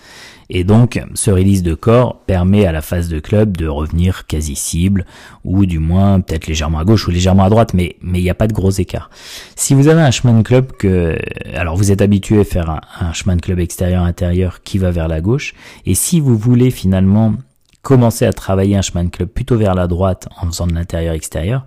Et 0.50 0.64
donc, 0.64 1.02
ce 1.14 1.30
release 1.30 1.62
de 1.62 1.74
corps 1.74 2.22
permet 2.26 2.66
à 2.66 2.72
la 2.72 2.82
phase 2.82 3.10
de 3.10 3.20
club 3.20 3.58
de 3.58 3.68
revenir 3.68 4.28
quasi 4.28 4.56
cible, 4.56 5.06
ou 5.44 5.66
du 5.66 5.80
moins 5.80 6.22
peut-être 6.22 6.48
légèrement 6.48 6.80
à 6.80 6.86
gauche 6.86 7.06
ou 7.08 7.12
légèrement 7.12 7.44
à 7.44 7.50
droite, 7.50 7.74
mais 7.74 7.98
mais 8.02 8.20
il 8.20 8.24
n'y 8.24 8.30
a 8.30 8.36
pas 8.36 8.48
de 8.48 8.54
gros 8.54 8.72
écart. 8.72 9.10
Si 9.58 9.74
vous 9.74 9.90
avez 9.90 10.02
un 10.02 10.12
chemin 10.12 10.38
de 10.38 10.44
club 10.44 10.72
que, 10.72 11.18
alors 11.54 11.76
vous 11.76 11.92
êtes 11.92 12.02
habitué 12.02 12.40
à 12.40 12.46
faire 12.46 12.70
un, 12.70 12.80
un 13.02 13.12
chemin 13.12 13.36
de 13.36 13.42
club 13.42 13.60
extérieur-intérieur 13.60 14.64
qui 14.64 14.78
va 14.78 14.92
vers 14.92 15.10
la 15.10 15.20
gauche, 15.20 15.54
et 15.86 15.96
si 15.96 16.22
vous 16.22 16.38
voulez 16.38 16.72
finalement 16.72 17.34
commencer 17.82 18.26
à 18.26 18.32
travailler 18.32 18.78
un 18.78 18.82
chemin 18.82 19.04
de 19.04 19.10
club 19.10 19.30
plutôt 19.30 19.58
vers 19.58 19.76
la 19.76 19.88
droite 19.88 20.30
en 20.42 20.46
faisant 20.48 20.68
de 20.68 20.74
l'intérieur-extérieur, 20.74 21.66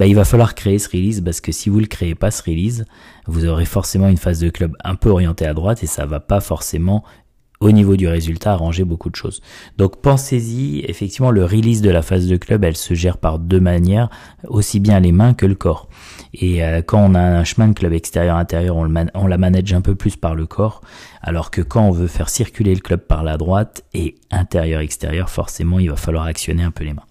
bah, 0.00 0.06
il 0.06 0.14
va 0.14 0.24
falloir 0.24 0.54
créer 0.54 0.78
ce 0.78 0.88
release 0.88 1.20
parce 1.20 1.42
que 1.42 1.52
si 1.52 1.68
vous 1.68 1.78
le 1.78 1.84
créez 1.84 2.14
pas 2.14 2.30
ce 2.30 2.42
release, 2.42 2.86
vous 3.26 3.44
aurez 3.44 3.66
forcément 3.66 4.08
une 4.08 4.16
phase 4.16 4.40
de 4.40 4.48
club 4.48 4.74
un 4.82 4.94
peu 4.94 5.10
orientée 5.10 5.44
à 5.44 5.52
droite 5.52 5.82
et 5.82 5.86
ça 5.86 6.06
va 6.06 6.20
pas 6.20 6.40
forcément 6.40 7.04
au 7.60 7.70
niveau 7.70 7.96
du 7.96 8.08
résultat 8.08 8.52
arranger 8.52 8.84
beaucoup 8.84 9.10
de 9.10 9.16
choses. 9.16 9.42
Donc 9.76 10.00
pensez-y, 10.00 10.86
effectivement 10.88 11.30
le 11.30 11.44
release 11.44 11.82
de 11.82 11.90
la 11.90 12.00
phase 12.00 12.28
de 12.28 12.38
club, 12.38 12.64
elle 12.64 12.78
se 12.78 12.94
gère 12.94 13.18
par 13.18 13.38
deux 13.38 13.60
manières, 13.60 14.08
aussi 14.48 14.80
bien 14.80 15.00
les 15.00 15.12
mains 15.12 15.34
que 15.34 15.44
le 15.44 15.54
corps. 15.54 15.90
Et 16.32 16.64
euh, 16.64 16.80
quand 16.80 17.04
on 17.04 17.14
a 17.14 17.20
un 17.20 17.44
chemin 17.44 17.68
de 17.68 17.74
club 17.74 17.92
extérieur-intérieur, 17.92 18.76
on, 18.76 18.90
on 19.12 19.26
la 19.26 19.36
manage 19.36 19.74
un 19.74 19.82
peu 19.82 19.96
plus 19.96 20.16
par 20.16 20.34
le 20.34 20.46
corps, 20.46 20.80
alors 21.20 21.50
que 21.50 21.60
quand 21.60 21.82
on 21.82 21.90
veut 21.90 22.06
faire 22.06 22.30
circuler 22.30 22.74
le 22.74 22.80
club 22.80 23.00
par 23.00 23.22
la 23.22 23.36
droite 23.36 23.84
et 23.92 24.14
intérieur-extérieur, 24.30 25.28
forcément 25.28 25.78
il 25.78 25.90
va 25.90 25.96
falloir 25.96 26.24
actionner 26.24 26.62
un 26.62 26.70
peu 26.70 26.84
les 26.84 26.94
mains. 26.94 27.04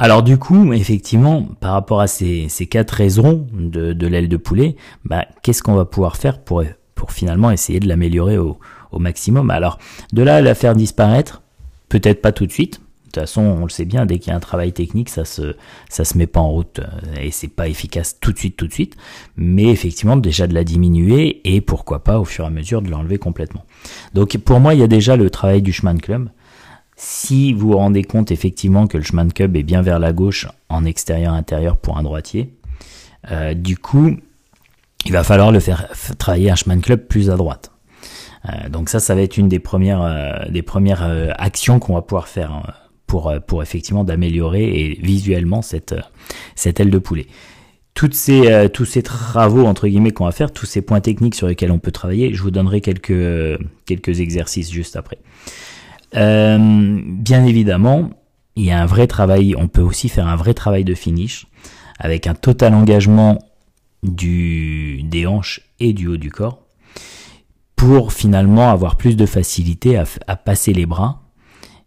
Alors 0.00 0.22
du 0.22 0.38
coup, 0.38 0.72
effectivement, 0.72 1.42
par 1.60 1.72
rapport 1.72 2.00
à 2.00 2.06
ces, 2.06 2.48
quatre 2.70 2.92
raisons 2.92 3.46
de, 3.52 4.06
l'aile 4.06 4.28
de 4.28 4.36
poulet, 4.36 4.76
bah, 5.04 5.26
qu'est-ce 5.42 5.62
qu'on 5.62 5.74
va 5.74 5.84
pouvoir 5.84 6.16
faire 6.16 6.40
pour, 6.40 6.62
pour 6.94 7.10
finalement 7.10 7.50
essayer 7.50 7.80
de 7.80 7.88
l'améliorer 7.88 8.38
au, 8.38 8.58
maximum? 8.92 9.50
Alors 9.50 9.78
de 10.12 10.22
là 10.22 10.36
à 10.36 10.40
la 10.40 10.54
faire 10.54 10.76
disparaître, 10.76 11.42
peut-être 11.88 12.22
pas 12.22 12.32
tout 12.32 12.46
de 12.46 12.52
suite. 12.52 12.74
De 12.80 13.12
toute 13.12 13.22
façon, 13.22 13.40
on 13.40 13.62
le 13.62 13.70
sait 13.70 13.86
bien, 13.86 14.04
dès 14.06 14.18
qu'il 14.18 14.30
y 14.30 14.34
a 14.34 14.36
un 14.36 14.40
travail 14.40 14.72
technique, 14.72 15.08
ça 15.08 15.24
se 15.24 15.56
ça 15.88 16.04
se 16.04 16.16
met 16.18 16.26
pas 16.26 16.40
en 16.40 16.50
route 16.50 16.80
euh, 16.80 17.20
et 17.20 17.30
c'est 17.30 17.48
pas 17.48 17.66
efficace 17.66 18.20
tout 18.20 18.32
de 18.32 18.38
suite, 18.38 18.56
tout 18.56 18.66
de 18.66 18.72
suite. 18.72 18.96
Mais 19.36 19.64
effectivement, 19.64 20.16
déjà 20.16 20.46
de 20.46 20.54
la 20.54 20.62
diminuer 20.62 21.40
et 21.44 21.60
pourquoi 21.60 22.04
pas 22.04 22.20
au 22.20 22.24
fur 22.24 22.44
et 22.44 22.48
à 22.48 22.50
mesure 22.50 22.82
de 22.82 22.90
l'enlever 22.90 23.18
complètement. 23.18 23.64
Donc 24.14 24.36
pour 24.36 24.60
moi, 24.60 24.74
il 24.74 24.80
y 24.80 24.84
a 24.84 24.88
déjà 24.88 25.16
le 25.16 25.30
travail 25.30 25.62
du 25.62 25.72
chemin 25.72 25.94
de 25.94 26.00
club 26.00 26.28
si 27.00 27.52
vous 27.52 27.68
vous 27.68 27.76
rendez 27.76 28.02
compte 28.02 28.32
effectivement 28.32 28.88
que 28.88 28.98
le 28.98 29.04
chemin 29.04 29.24
de 29.24 29.32
cub 29.32 29.56
est 29.56 29.62
bien 29.62 29.82
vers 29.82 30.00
la 30.00 30.12
gauche 30.12 30.48
en 30.68 30.84
extérieur-intérieur 30.84 31.76
pour 31.76 31.96
un 31.96 32.02
droitier, 32.02 32.52
euh, 33.30 33.54
du 33.54 33.78
coup, 33.78 34.16
il 35.06 35.12
va 35.12 35.22
falloir 35.22 35.52
le 35.52 35.60
faire 35.60 35.88
travailler 36.18 36.50
un 36.50 36.56
chemin 36.56 36.76
de 36.76 36.82
club 36.82 37.06
plus 37.06 37.30
à 37.30 37.36
droite. 37.36 37.70
Euh, 38.46 38.68
donc 38.68 38.88
ça, 38.88 38.98
ça 38.98 39.14
va 39.14 39.22
être 39.22 39.36
une 39.36 39.48
des 39.48 39.60
premières, 39.60 40.02
euh, 40.02 40.48
des 40.50 40.62
premières 40.62 41.04
actions 41.38 41.78
qu'on 41.78 41.94
va 41.94 42.02
pouvoir 42.02 42.26
faire 42.26 42.50
hein, 42.50 42.64
pour, 43.06 43.32
pour 43.46 43.62
effectivement 43.62 44.02
d'améliorer 44.02 44.64
et 44.64 44.98
visuellement 45.00 45.62
cette, 45.62 45.94
cette 46.56 46.80
aile 46.80 46.90
de 46.90 46.98
poulet. 46.98 47.28
Toutes 47.94 48.14
ces, 48.14 48.68
tous 48.74 48.84
ces 48.84 49.02
travaux 49.02 49.66
entre 49.66 49.86
guillemets 49.86 50.10
qu'on 50.10 50.24
va 50.24 50.32
faire, 50.32 50.52
tous 50.52 50.66
ces 50.66 50.82
points 50.82 51.00
techniques 51.00 51.36
sur 51.36 51.46
lesquels 51.46 51.70
on 51.70 51.78
peut 51.78 51.92
travailler, 51.92 52.34
je 52.34 52.42
vous 52.42 52.50
donnerai 52.50 52.80
quelques, 52.80 53.58
quelques 53.86 54.20
exercices 54.20 54.70
juste 54.70 54.96
après. 54.96 55.18
Euh, 56.16 57.00
bien 57.04 57.44
évidemment, 57.44 58.10
il 58.56 58.64
y 58.64 58.70
a 58.70 58.80
un 58.80 58.86
vrai 58.86 59.06
travail, 59.06 59.54
on 59.56 59.68
peut 59.68 59.82
aussi 59.82 60.08
faire 60.08 60.26
un 60.26 60.36
vrai 60.36 60.54
travail 60.54 60.84
de 60.84 60.94
finish 60.94 61.46
avec 61.98 62.26
un 62.26 62.34
total 62.34 62.74
engagement 62.74 63.38
du, 64.02 65.02
des 65.04 65.26
hanches 65.26 65.60
et 65.80 65.92
du 65.92 66.06
haut 66.06 66.16
du 66.16 66.30
corps 66.30 66.62
pour 67.76 68.12
finalement 68.12 68.70
avoir 68.70 68.96
plus 68.96 69.16
de 69.16 69.26
facilité 69.26 69.96
à, 69.96 70.04
à 70.26 70.36
passer 70.36 70.72
les 70.72 70.86
bras 70.86 71.22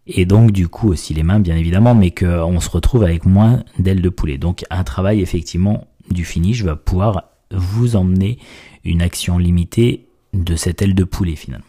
et 0.07 0.25
donc 0.25 0.51
du 0.51 0.67
coup 0.67 0.89
aussi 0.89 1.13
les 1.13 1.23
mains 1.23 1.39
bien 1.39 1.55
évidemment, 1.55 1.95
mais 1.95 2.11
qu'on 2.11 2.59
se 2.59 2.69
retrouve 2.69 3.03
avec 3.03 3.25
moins 3.25 3.63
d'ailes 3.79 4.01
de 4.01 4.09
poulet. 4.09 4.37
Donc 4.37 4.63
un 4.69 4.83
travail 4.83 5.21
effectivement 5.21 5.87
du 6.09 6.25
finish 6.25 6.63
va 6.63 6.75
pouvoir 6.75 7.25
vous 7.51 7.95
emmener 7.95 8.39
une 8.83 9.01
action 9.01 9.37
limitée 9.37 10.07
de 10.33 10.55
cette 10.55 10.81
aile 10.81 10.95
de 10.95 11.03
poulet 11.03 11.35
finalement. 11.35 11.65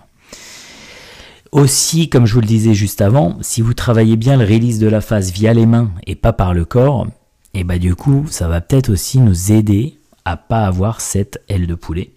Aussi, 1.52 2.08
comme 2.08 2.24
je 2.24 2.32
vous 2.32 2.40
le 2.40 2.46
disais 2.46 2.72
juste 2.72 3.02
avant, 3.02 3.36
si 3.42 3.60
vous 3.60 3.74
travaillez 3.74 4.16
bien 4.16 4.38
le 4.38 4.44
release 4.44 4.78
de 4.78 4.88
la 4.88 5.02
face 5.02 5.30
via 5.30 5.52
les 5.52 5.66
mains 5.66 5.90
et 6.06 6.14
pas 6.14 6.32
par 6.32 6.54
le 6.54 6.64
corps, 6.64 7.06
et 7.52 7.60
eh 7.60 7.64
bah 7.64 7.78
du 7.78 7.94
coup, 7.94 8.26
ça 8.30 8.48
va 8.48 8.62
peut-être 8.62 8.88
aussi 8.88 9.20
nous 9.20 9.52
aider 9.52 9.98
à 10.24 10.38
pas 10.38 10.64
avoir 10.64 11.02
cette 11.02 11.42
aile 11.50 11.66
de 11.66 11.74
poulet. 11.74 12.12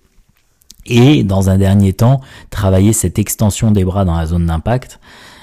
Et 0.86 1.26
dans 1.26 1.50
un 1.50 1.58
dernier 1.58 1.92
temps, 1.92 2.22
travailler 2.50 2.94
cette 2.94 3.20
extension 3.20 3.72
des 3.72 3.84
bras 3.84 4.06
dans 4.06 4.16
la 4.16 4.26
zone 4.26 4.46
d'impact. 4.46 5.02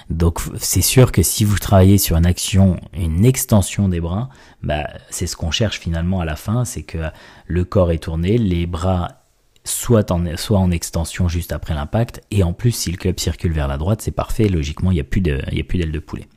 Donc 0.09 0.41
c'est 0.59 0.81
sûr 0.81 1.13
que 1.13 1.23
si 1.23 1.45
vous 1.45 1.59
travaillez 1.59 1.99
sur 1.99 2.17
une 2.17 2.25
action, 2.25 2.81
une 2.95 3.27
extension 3.27 3.91
des 3.91 4.01
bras, 4.01 4.31
bah, 4.63 4.89
c'est 5.11 5.27
ce 5.27 5.37
qu'on 5.37 5.51
cherche 5.51 5.79
finalement 5.79 6.21
à 6.21 6.25
la 6.25 6.37
fin, 6.37 6.65
c'est 6.65 6.83
que 6.83 6.99
le 7.47 7.65
corps 7.67 7.93
est 7.93 7.99
tourné, 7.99 8.39
les 8.39 8.65
bras 8.67 9.22
soit 9.65 10.11
en, 10.11 10.25
soit 10.37 10.59
en 10.59 10.71
extension 10.71 11.29
juste 11.29 11.53
après 11.53 11.75
l'impact, 11.75 12.21
et 12.31 12.43
en 12.43 12.53
plus 12.53 12.73
si 12.73 12.91
le 12.91 12.97
club 12.97 13.21
circule 13.21 13.53
vers 13.53 13.69
la 13.69 13.79
droite, 13.79 14.03
c'est 14.03 14.11
parfait, 14.11 14.49
logiquement 14.49 14.91
il 14.91 14.95
n'y 14.95 15.01
a 15.01 15.05
plus 15.05 15.21
d'aile 15.21 15.93
de 15.93 15.99
poulet. 15.99 16.29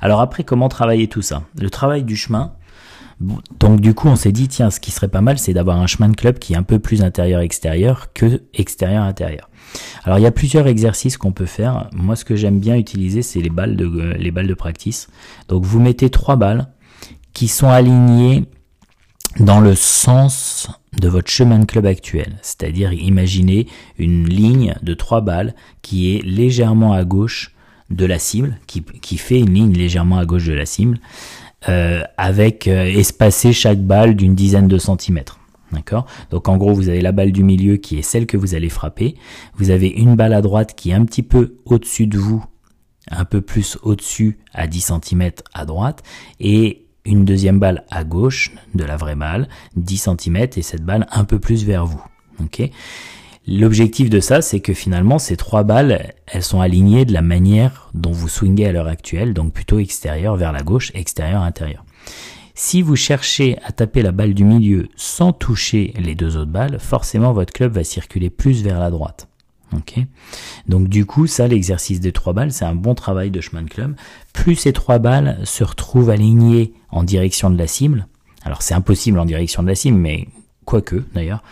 Alors 0.00 0.20
après, 0.20 0.44
comment 0.44 0.68
travailler 0.68 1.08
tout 1.08 1.22
ça? 1.22 1.44
Le 1.58 1.70
travail 1.70 2.04
du 2.04 2.16
chemin, 2.16 2.52
donc 3.58 3.80
du 3.80 3.94
coup 3.94 4.08
on 4.08 4.16
s'est 4.16 4.32
dit, 4.32 4.46
tiens, 4.46 4.70
ce 4.70 4.78
qui 4.78 4.90
serait 4.90 5.08
pas 5.08 5.22
mal, 5.22 5.38
c'est 5.38 5.54
d'avoir 5.54 5.78
un 5.78 5.86
chemin 5.86 6.10
de 6.10 6.16
club 6.16 6.38
qui 6.38 6.52
est 6.52 6.56
un 6.56 6.62
peu 6.62 6.78
plus 6.78 7.02
intérieur-extérieur 7.02 8.12
que 8.12 8.42
extérieur-intérieur. 8.52 9.48
Alors 10.04 10.18
il 10.18 10.22
y 10.22 10.26
a 10.26 10.30
plusieurs 10.30 10.66
exercices 10.66 11.16
qu'on 11.16 11.32
peut 11.32 11.46
faire. 11.46 11.88
Moi 11.92 12.14
ce 12.14 12.24
que 12.26 12.36
j'aime 12.36 12.60
bien 12.60 12.76
utiliser, 12.76 13.22
c'est 13.22 13.40
les 13.40 13.50
balles 13.50 13.76
de, 13.76 14.14
les 14.18 14.30
balles 14.30 14.46
de 14.46 14.54
practice. 14.54 15.08
Donc 15.48 15.64
vous 15.64 15.80
mettez 15.80 16.10
trois 16.10 16.36
balles 16.36 16.68
qui 17.32 17.48
sont 17.48 17.68
alignées 17.68 18.44
dans 19.40 19.60
le 19.60 19.74
sens 19.74 20.68
de 20.98 21.08
votre 21.08 21.30
chemin 21.30 21.58
de 21.58 21.64
club 21.64 21.86
actuel. 21.86 22.38
C'est-à-dire, 22.42 22.92
imaginez 22.92 23.66
une 23.98 24.28
ligne 24.28 24.74
de 24.82 24.94
trois 24.94 25.20
balles 25.20 25.54
qui 25.82 26.14
est 26.14 26.22
légèrement 26.22 26.92
à 26.92 27.04
gauche 27.04 27.54
de 27.90 28.06
la 28.06 28.18
cible, 28.18 28.58
qui, 28.66 28.82
qui 28.82 29.18
fait 29.18 29.38
une 29.40 29.52
ligne 29.52 29.72
légèrement 29.72 30.18
à 30.18 30.24
gauche 30.24 30.46
de 30.46 30.52
la 30.52 30.66
cible, 30.66 30.98
euh, 31.68 32.02
avec 32.16 32.66
euh, 32.66 32.84
espacé 32.84 33.52
chaque 33.52 33.80
balle 33.80 34.16
d'une 34.16 34.34
dizaine 34.34 34.68
de 34.68 34.78
centimètres. 34.78 35.38
D'accord? 35.72 36.06
Donc 36.30 36.48
en 36.48 36.56
gros, 36.56 36.72
vous 36.72 36.88
avez 36.88 37.00
la 37.00 37.12
balle 37.12 37.32
du 37.32 37.42
milieu 37.42 37.76
qui 37.76 37.98
est 37.98 38.02
celle 38.02 38.26
que 38.26 38.36
vous 38.36 38.54
allez 38.54 38.68
frapper. 38.68 39.16
Vous 39.56 39.70
avez 39.70 39.88
une 39.88 40.14
balle 40.14 40.32
à 40.32 40.42
droite 40.42 40.74
qui 40.76 40.90
est 40.90 40.94
un 40.94 41.04
petit 41.04 41.22
peu 41.22 41.56
au-dessus 41.64 42.06
de 42.06 42.18
vous, 42.18 42.44
un 43.10 43.24
peu 43.24 43.40
plus 43.40 43.78
au-dessus 43.82 44.38
à 44.54 44.66
10 44.66 44.92
cm 45.04 45.30
à 45.54 45.64
droite, 45.64 46.02
et 46.40 46.85
une 47.06 47.24
deuxième 47.24 47.58
balle 47.58 47.84
à 47.90 48.04
gauche 48.04 48.52
de 48.74 48.84
la 48.84 48.96
vraie 48.96 49.16
balle, 49.16 49.48
10 49.76 50.08
cm, 50.20 50.36
et 50.56 50.62
cette 50.62 50.84
balle 50.84 51.06
un 51.10 51.24
peu 51.24 51.38
plus 51.38 51.64
vers 51.64 51.86
vous. 51.86 52.02
L'objectif 53.48 54.10
de 54.10 54.18
ça, 54.18 54.42
c'est 54.42 54.60
que 54.60 54.74
finalement, 54.74 55.20
ces 55.20 55.36
trois 55.36 55.62
balles, 55.62 56.12
elles 56.26 56.42
sont 56.42 56.60
alignées 56.60 57.04
de 57.04 57.12
la 57.12 57.22
manière 57.22 57.90
dont 57.94 58.10
vous 58.10 58.28
swingez 58.28 58.66
à 58.66 58.72
l'heure 58.72 58.88
actuelle, 58.88 59.34
donc 59.34 59.52
plutôt 59.52 59.78
extérieur 59.78 60.36
vers 60.36 60.52
la 60.52 60.62
gauche, 60.62 60.90
extérieur, 60.94 61.42
intérieur. 61.42 61.84
Si 62.54 62.82
vous 62.82 62.96
cherchez 62.96 63.58
à 63.64 63.70
taper 63.70 64.02
la 64.02 64.12
balle 64.12 64.34
du 64.34 64.42
milieu 64.42 64.88
sans 64.96 65.32
toucher 65.32 65.92
les 65.98 66.14
deux 66.14 66.36
autres 66.36 66.50
balles, 66.50 66.78
forcément 66.80 67.32
votre 67.32 67.52
club 67.52 67.72
va 67.72 67.84
circuler 67.84 68.30
plus 68.30 68.62
vers 68.62 68.80
la 68.80 68.90
droite. 68.90 69.28
Donc 70.68 70.88
du 70.88 71.06
coup, 71.06 71.26
ça, 71.26 71.48
l'exercice 71.48 72.00
des 72.00 72.12
trois 72.12 72.32
balles, 72.32 72.52
c'est 72.52 72.64
un 72.64 72.74
bon 72.74 72.94
travail 72.94 73.30
de 73.30 73.40
chemin 73.40 73.62
de 73.62 73.68
club. 73.68 73.94
Plus 74.32 74.56
ces 74.56 74.72
trois 74.72 74.98
balles 74.98 75.38
se 75.44 75.64
retrouvent 75.64 76.10
alignées 76.10 76.72
en 76.90 77.02
direction 77.02 77.50
de 77.50 77.58
la 77.58 77.66
cible, 77.66 78.06
alors 78.44 78.62
c'est 78.62 78.74
impossible 78.74 79.18
en 79.18 79.24
direction 79.24 79.62
de 79.62 79.68
la 79.68 79.74
cible, 79.74 79.98
mais 79.98 80.28
quoique 80.64 81.04
d'ailleurs, 81.14 81.42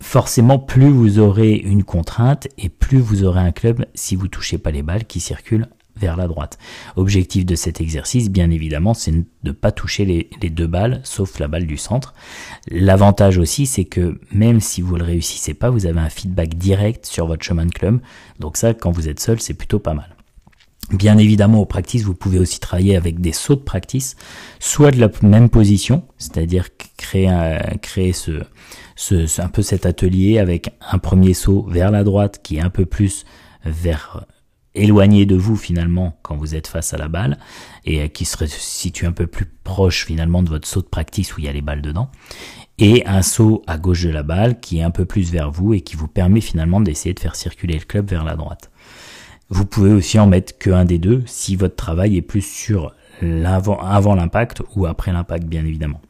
forcément 0.00 0.58
plus 0.58 0.90
vous 0.90 1.18
aurez 1.18 1.54
une 1.54 1.84
contrainte 1.84 2.48
et 2.58 2.68
plus 2.68 2.98
vous 2.98 3.24
aurez 3.24 3.40
un 3.40 3.52
club 3.52 3.86
si 3.94 4.16
vous 4.16 4.28
touchez 4.28 4.58
pas 4.58 4.70
les 4.70 4.82
balles 4.82 5.06
qui 5.06 5.20
circulent 5.20 5.68
vers 5.96 6.16
la 6.16 6.26
droite. 6.26 6.58
Objectif 6.96 7.46
de 7.46 7.54
cet 7.54 7.80
exercice, 7.80 8.30
bien 8.30 8.50
évidemment, 8.50 8.94
c'est 8.94 9.12
de 9.12 9.24
ne 9.44 9.52
pas 9.52 9.72
toucher 9.72 10.04
les, 10.04 10.50
deux 10.50 10.66
balles, 10.66 11.00
sauf 11.04 11.38
la 11.38 11.48
balle 11.48 11.66
du 11.66 11.76
centre. 11.76 12.14
L'avantage 12.68 13.38
aussi, 13.38 13.66
c'est 13.66 13.84
que 13.84 14.18
même 14.32 14.60
si 14.60 14.82
vous 14.82 14.96
le 14.96 15.04
réussissez 15.04 15.54
pas, 15.54 15.70
vous 15.70 15.86
avez 15.86 16.00
un 16.00 16.10
feedback 16.10 16.54
direct 16.54 17.06
sur 17.06 17.26
votre 17.26 17.44
chemin 17.44 17.66
de 17.66 17.72
club. 17.72 18.00
Donc 18.40 18.56
ça, 18.56 18.74
quand 18.74 18.90
vous 18.90 19.08
êtes 19.08 19.20
seul, 19.20 19.40
c'est 19.40 19.54
plutôt 19.54 19.78
pas 19.78 19.94
mal. 19.94 20.14
Bien 20.90 21.16
évidemment, 21.16 21.60
au 21.60 21.64
practice, 21.64 22.02
vous 22.02 22.14
pouvez 22.14 22.38
aussi 22.38 22.60
travailler 22.60 22.94
avec 22.94 23.20
des 23.20 23.32
sauts 23.32 23.54
de 23.54 23.60
practice, 23.60 24.16
soit 24.60 24.90
de 24.90 25.00
la 25.00 25.08
même 25.22 25.48
position, 25.48 26.04
c'est-à-dire 26.18 26.68
créer, 26.98 27.28
un 27.28 27.78
peu 29.52 29.62
cet 29.62 29.86
atelier 29.86 30.38
avec 30.38 30.76
un 30.90 30.98
premier 30.98 31.32
saut 31.32 31.64
vers 31.70 31.90
la 31.90 32.04
droite 32.04 32.40
qui 32.42 32.56
est 32.56 32.60
un 32.60 32.68
peu 32.68 32.84
plus 32.84 33.24
vers 33.64 34.26
éloigné 34.74 35.26
de 35.26 35.36
vous 35.36 35.56
finalement 35.56 36.18
quand 36.22 36.36
vous 36.36 36.54
êtes 36.54 36.66
face 36.66 36.94
à 36.94 36.98
la 36.98 37.08
balle 37.08 37.38
et 37.84 38.08
qui 38.08 38.24
se 38.24 38.46
situe 38.46 39.06
un 39.06 39.12
peu 39.12 39.26
plus 39.26 39.46
proche 39.46 40.04
finalement 40.04 40.42
de 40.42 40.48
votre 40.48 40.66
saut 40.66 40.82
de 40.82 40.86
practice 40.86 41.36
où 41.36 41.40
il 41.40 41.46
y 41.46 41.48
a 41.48 41.52
les 41.52 41.62
balles 41.62 41.82
dedans 41.82 42.10
et 42.78 43.06
un 43.06 43.22
saut 43.22 43.62
à 43.66 43.78
gauche 43.78 44.02
de 44.02 44.10
la 44.10 44.22
balle 44.22 44.60
qui 44.60 44.78
est 44.78 44.82
un 44.82 44.90
peu 44.90 45.04
plus 45.04 45.30
vers 45.30 45.50
vous 45.50 45.74
et 45.74 45.80
qui 45.80 45.96
vous 45.96 46.08
permet 46.08 46.40
finalement 46.40 46.80
d'essayer 46.80 47.14
de 47.14 47.20
faire 47.20 47.36
circuler 47.36 47.74
le 47.74 47.84
club 47.84 48.10
vers 48.10 48.24
la 48.24 48.36
droite. 48.36 48.70
Vous 49.48 49.64
pouvez 49.64 49.92
aussi 49.92 50.18
en 50.18 50.26
mettre 50.26 50.58
que 50.58 50.70
un 50.70 50.84
des 50.84 50.98
deux 50.98 51.22
si 51.26 51.54
votre 51.54 51.76
travail 51.76 52.16
est 52.16 52.22
plus 52.22 52.44
sur 52.44 52.92
l'avant 53.22 53.78
avant 53.80 54.14
l'impact 54.14 54.62
ou 54.74 54.86
après 54.86 55.12
l'impact 55.12 55.44
bien 55.44 55.64
évidemment. 55.64 56.00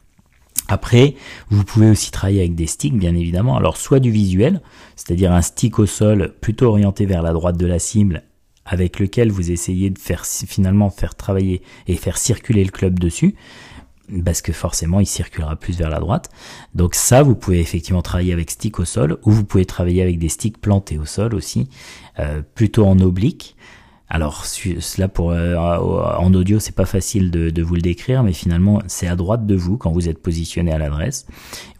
Après, 0.67 1.13
vous 1.49 1.63
pouvez 1.63 1.91
aussi 1.91 2.09
travailler 2.09 2.39
avec 2.39 2.55
des 2.55 2.65
sticks, 2.65 2.97
bien 2.97 3.13
évidemment. 3.13 3.55
Alors, 3.55 3.77
soit 3.77 3.99
du 3.99 4.09
visuel, 4.09 4.61
c'est-à-dire 4.95 5.31
un 5.31 5.43
stick 5.43 5.77
au 5.77 5.85
sol 5.85 6.33
plutôt 6.41 6.69
orienté 6.69 7.05
vers 7.05 7.21
la 7.21 7.33
droite 7.33 7.57
de 7.57 7.67
la 7.67 7.77
cible 7.77 8.23
avec 8.65 8.99
lequel 8.99 9.31
vous 9.31 9.51
essayez 9.51 9.89
de 9.89 9.99
faire 9.99 10.25
finalement 10.25 10.89
faire 10.89 11.15
travailler 11.15 11.61
et 11.87 11.95
faire 11.95 12.17
circuler 12.17 12.63
le 12.63 12.71
club 12.71 12.99
dessus 12.99 13.35
parce 14.23 14.41
que 14.41 14.53
forcément 14.53 14.99
il 14.99 15.05
circulera 15.05 15.55
plus 15.55 15.77
vers 15.77 15.89
la 15.89 15.99
droite. 15.99 16.29
Donc 16.73 16.95
ça, 16.95 17.23
vous 17.23 17.35
pouvez 17.35 17.59
effectivement 17.59 18.01
travailler 18.01 18.33
avec 18.33 18.51
stick 18.51 18.79
au 18.79 18.85
sol, 18.85 19.17
ou 19.23 19.31
vous 19.31 19.43
pouvez 19.43 19.65
travailler 19.65 20.01
avec 20.01 20.19
des 20.19 20.29
sticks 20.29 20.59
plantés 20.59 20.97
au 20.97 21.05
sol 21.05 21.33
aussi, 21.33 21.69
euh, 22.19 22.41
plutôt 22.53 22.85
en 22.85 22.99
oblique. 22.99 23.55
Alors 24.07 24.45
cela 24.45 25.07
pour 25.07 25.31
euh, 25.31 25.55
en 25.55 26.31
audio 26.35 26.59
c'est 26.59 26.75
pas 26.75 26.85
facile 26.85 27.31
de, 27.31 27.49
de, 27.49 27.63
vous 27.63 27.73
le 27.73 27.81
décrire, 27.81 28.21
mais 28.21 28.33
finalement 28.33 28.79
c'est 28.85 29.07
à 29.07 29.15
droite 29.15 29.47
de 29.47 29.55
vous 29.55 29.77
quand 29.77 29.91
vous 29.91 30.07
êtes 30.07 30.21
positionné 30.21 30.71
à 30.71 30.77
l'adresse. 30.77 31.25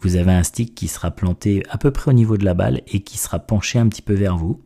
Vous 0.00 0.16
avez 0.16 0.32
un 0.32 0.42
stick 0.42 0.74
qui 0.74 0.88
sera 0.88 1.12
planté 1.12 1.62
à 1.70 1.78
peu 1.78 1.92
près 1.92 2.10
au 2.10 2.14
niveau 2.14 2.36
de 2.36 2.44
la 2.44 2.54
balle 2.54 2.82
et 2.88 3.00
qui 3.00 3.16
sera 3.16 3.38
penché 3.38 3.78
un 3.78 3.88
petit 3.88 4.02
peu 4.02 4.14
vers 4.14 4.36
vous. 4.36 4.60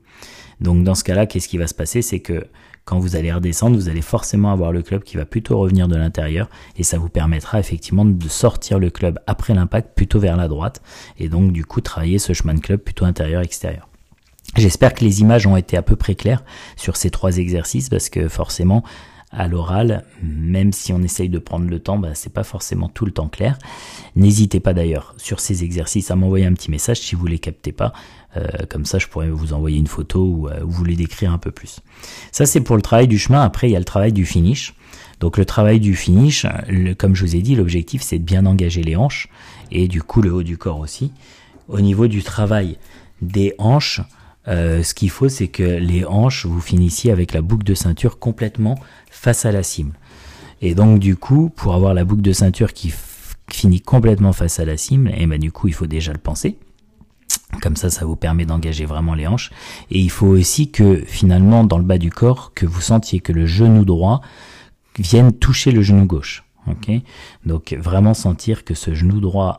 Donc 0.61 0.85
dans 0.85 0.95
ce 0.95 1.05
cas-là, 1.05 1.26
qu'est-ce 1.26 1.49
qui 1.49 1.59
va 1.59 1.67
se 1.67 1.75
passer? 1.75 2.02
C'est 2.02 2.21
que 2.21 2.47
quand 2.85 2.99
vous 2.99 3.17
allez 3.17 3.33
redescendre, 3.33 3.76
vous 3.76 3.88
allez 3.88 4.02
forcément 4.02 4.50
avoir 4.50 4.73
le 4.73 4.83
club 4.83 5.05
qui 5.05 5.17
va 5.17 5.25
plutôt 5.25 5.59
revenir 5.59 5.87
de 5.87 5.97
l'intérieur 5.97 6.49
et 6.76 6.83
ça 6.83 6.99
vous 6.99 7.09
permettra 7.09 7.61
effectivement 7.61 8.05
de 8.05 8.29
sortir 8.29 8.79
le 8.79 8.90
club 8.90 9.19
après 9.26 9.55
l'impact 9.55 9.95
plutôt 9.95 10.19
vers 10.19 10.37
la 10.37 10.49
droite 10.49 10.83
et 11.19 11.29
donc 11.29 11.52
du 11.52 11.64
coup 11.64 11.81
travailler 11.81 12.19
ce 12.19 12.33
chemin 12.33 12.55
de 12.55 12.61
club 12.61 12.81
plutôt 12.81 13.05
intérieur-extérieur. 13.05 13.88
J'espère 14.57 14.95
que 14.95 15.05
les 15.05 15.21
images 15.21 15.47
ont 15.47 15.57
été 15.57 15.76
à 15.76 15.83
peu 15.83 15.95
près 15.95 16.17
claires 16.17 16.43
sur 16.76 16.97
ces 16.97 17.11
trois 17.11 17.37
exercices 17.37 17.88
parce 17.88 18.09
que 18.09 18.29
forcément 18.29 18.83
à 19.33 19.47
l'oral, 19.47 20.05
même 20.23 20.73
si 20.73 20.93
on 20.93 21.02
essaye 21.02 21.29
de 21.29 21.38
prendre 21.38 21.71
le 21.71 21.79
temps, 21.79 21.99
bah, 21.99 22.14
c'est 22.14 22.33
pas 22.33 22.43
forcément 22.43 22.88
tout 22.88 23.05
le 23.05 23.12
temps 23.12 23.29
clair. 23.29 23.59
N'hésitez 24.17 24.59
pas 24.59 24.75
d'ailleurs 24.75 25.14
sur 25.19 25.38
ces 25.38 25.62
exercices 25.62 26.11
à 26.11 26.17
m'envoyer 26.17 26.47
un 26.47 26.52
petit 26.52 26.71
message 26.71 26.99
si 26.99 27.14
vous 27.14 27.26
les 27.26 27.38
captez 27.38 27.71
pas. 27.71 27.93
Euh, 28.37 28.46
comme 28.68 28.84
ça, 28.84 28.99
je 28.99 29.08
pourrais 29.08 29.30
vous 29.30 29.52
envoyer 29.52 29.78
une 29.78 29.87
photo 29.87 30.25
ou 30.25 30.49
euh, 30.49 30.60
vous 30.62 30.84
les 30.84 30.96
décrire 30.96 31.32
un 31.32 31.38
peu 31.38 31.50
plus. 31.50 31.80
Ça, 32.30 32.46
c'est 32.46 32.60
pour 32.60 32.76
le 32.76 32.82
travail 32.82 33.08
du 33.08 33.18
chemin. 33.18 33.42
Après, 33.42 33.68
il 33.68 33.72
y 33.72 33.76
a 33.76 33.80
le 33.80 33.84
travail 33.84 34.12
du 34.12 34.25
finish. 34.25 34.75
Donc 35.20 35.37
le 35.37 35.44
travail 35.44 35.80
du 35.80 35.94
finish, 35.94 36.46
comme 36.96 37.14
je 37.14 37.25
vous 37.25 37.37
ai 37.37 37.42
dit, 37.42 37.54
l'objectif 37.54 38.00
c'est 38.02 38.18
de 38.18 38.25
bien 38.25 38.46
engager 38.46 38.82
les 38.82 38.96
hanches 38.96 39.28
et 39.70 39.87
du 39.87 40.02
coup 40.02 40.22
le 40.22 40.32
haut 40.32 40.42
du 40.42 40.56
corps 40.56 40.78
aussi. 40.78 41.12
Au 41.68 41.80
niveau 41.80 42.08
du 42.08 42.22
travail 42.22 42.78
des 43.20 43.54
hanches, 43.58 44.00
euh, 44.49 44.82
ce 44.82 44.94
qu'il 44.94 45.10
faut 45.10 45.28
c'est 45.28 45.49
que 45.49 45.62
les 45.62 46.06
hanches, 46.06 46.46
vous 46.46 46.60
finissiez 46.60 47.12
avec 47.12 47.34
la 47.34 47.42
boucle 47.42 47.64
de 47.64 47.75
ceinture 47.75 48.18
complètement 48.18 48.78
face 49.10 49.44
à 49.44 49.52
la 49.52 49.62
cible. 49.62 49.92
Et 50.62 50.75
donc 50.75 50.99
du 50.99 51.16
coup, 51.16 51.50
pour 51.54 51.75
avoir 51.75 51.92
la 51.92 52.04
boucle 52.04 52.22
de 52.22 52.32
ceinture 52.32 52.72
qui 52.72 52.92
finit 53.50 53.82
complètement 53.82 54.32
face 54.32 54.58
à 54.58 54.64
la 54.64 54.78
cible, 54.78 55.10
et 55.10 55.18
eh 55.18 55.26
ben 55.26 55.38
du 55.38 55.52
coup 55.52 55.68
il 55.68 55.75
faut 55.75 55.87
déjà 55.87 56.12
le 56.12 56.18
penser. 56.18 56.56
Comme 57.60 57.76
ça, 57.76 57.90
ça 57.90 58.04
vous 58.04 58.16
permet 58.16 58.46
d'engager 58.46 58.87
vraiment 58.87 59.14
les 59.14 59.26
hanches. 59.26 59.50
Et 59.90 59.99
il 59.99 60.10
faut 60.10 60.26
aussi 60.26 60.70
que 60.70 61.02
finalement, 61.06 61.64
dans 61.64 61.78
le 61.78 61.84
bas 61.84 61.99
du 61.99 62.10
corps, 62.10 62.52
que 62.54 62.66
vous 62.66 62.80
sentiez 62.80 63.20
que 63.20 63.32
le 63.32 63.46
genou 63.46 63.84
droit 63.84 64.20
vienne 64.99 65.32
toucher 65.32 65.70
le 65.72 65.82
genou 65.82 66.06
gauche. 66.06 66.44
Ok, 66.66 66.90
donc 67.46 67.75
vraiment 67.80 68.12
sentir 68.12 68.64
que 68.64 68.75
ce 68.75 68.94
genou 68.94 69.18
droit, 69.18 69.58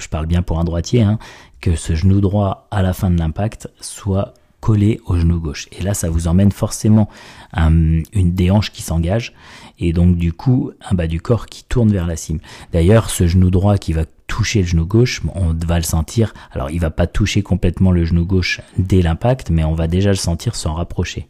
je 0.00 0.08
parle 0.08 0.26
bien 0.26 0.42
pour 0.42 0.60
un 0.60 0.64
droitier, 0.64 1.02
hein, 1.02 1.18
que 1.60 1.74
ce 1.74 1.96
genou 1.96 2.20
droit 2.20 2.68
à 2.70 2.80
la 2.80 2.92
fin 2.92 3.10
de 3.10 3.18
l'impact 3.18 3.68
soit 3.80 4.34
collé 4.60 5.00
au 5.06 5.16
genou 5.16 5.40
gauche. 5.40 5.68
Et 5.72 5.82
là, 5.82 5.94
ça 5.94 6.10
vous 6.10 6.28
emmène 6.28 6.52
forcément 6.52 7.08
une 7.56 8.04
des 8.12 8.50
hanches 8.50 8.70
qui 8.70 8.82
s'engage 8.82 9.34
et 9.78 9.92
donc 9.92 10.16
du 10.16 10.32
coup 10.32 10.72
un 10.88 10.94
bas 10.94 11.06
du 11.06 11.20
corps 11.20 11.46
qui 11.46 11.64
tourne 11.64 11.92
vers 11.92 12.06
la 12.06 12.16
cime. 12.16 12.40
D'ailleurs, 12.72 13.10
ce 13.10 13.26
genou 13.26 13.50
droit 13.50 13.78
qui 13.78 13.92
va 13.92 14.04
toucher 14.26 14.60
le 14.60 14.66
genou 14.66 14.86
gauche, 14.86 15.22
on 15.34 15.54
va 15.66 15.78
le 15.78 15.84
sentir. 15.84 16.34
Alors, 16.52 16.70
il 16.70 16.78
va 16.78 16.90
pas 16.90 17.06
toucher 17.06 17.42
complètement 17.42 17.90
le 17.90 18.04
genou 18.04 18.24
gauche 18.24 18.60
dès 18.76 19.02
l'impact, 19.02 19.50
mais 19.50 19.64
on 19.64 19.74
va 19.74 19.88
déjà 19.88 20.10
le 20.10 20.16
sentir 20.16 20.54
s'en 20.54 20.74
rapprocher. 20.74 21.28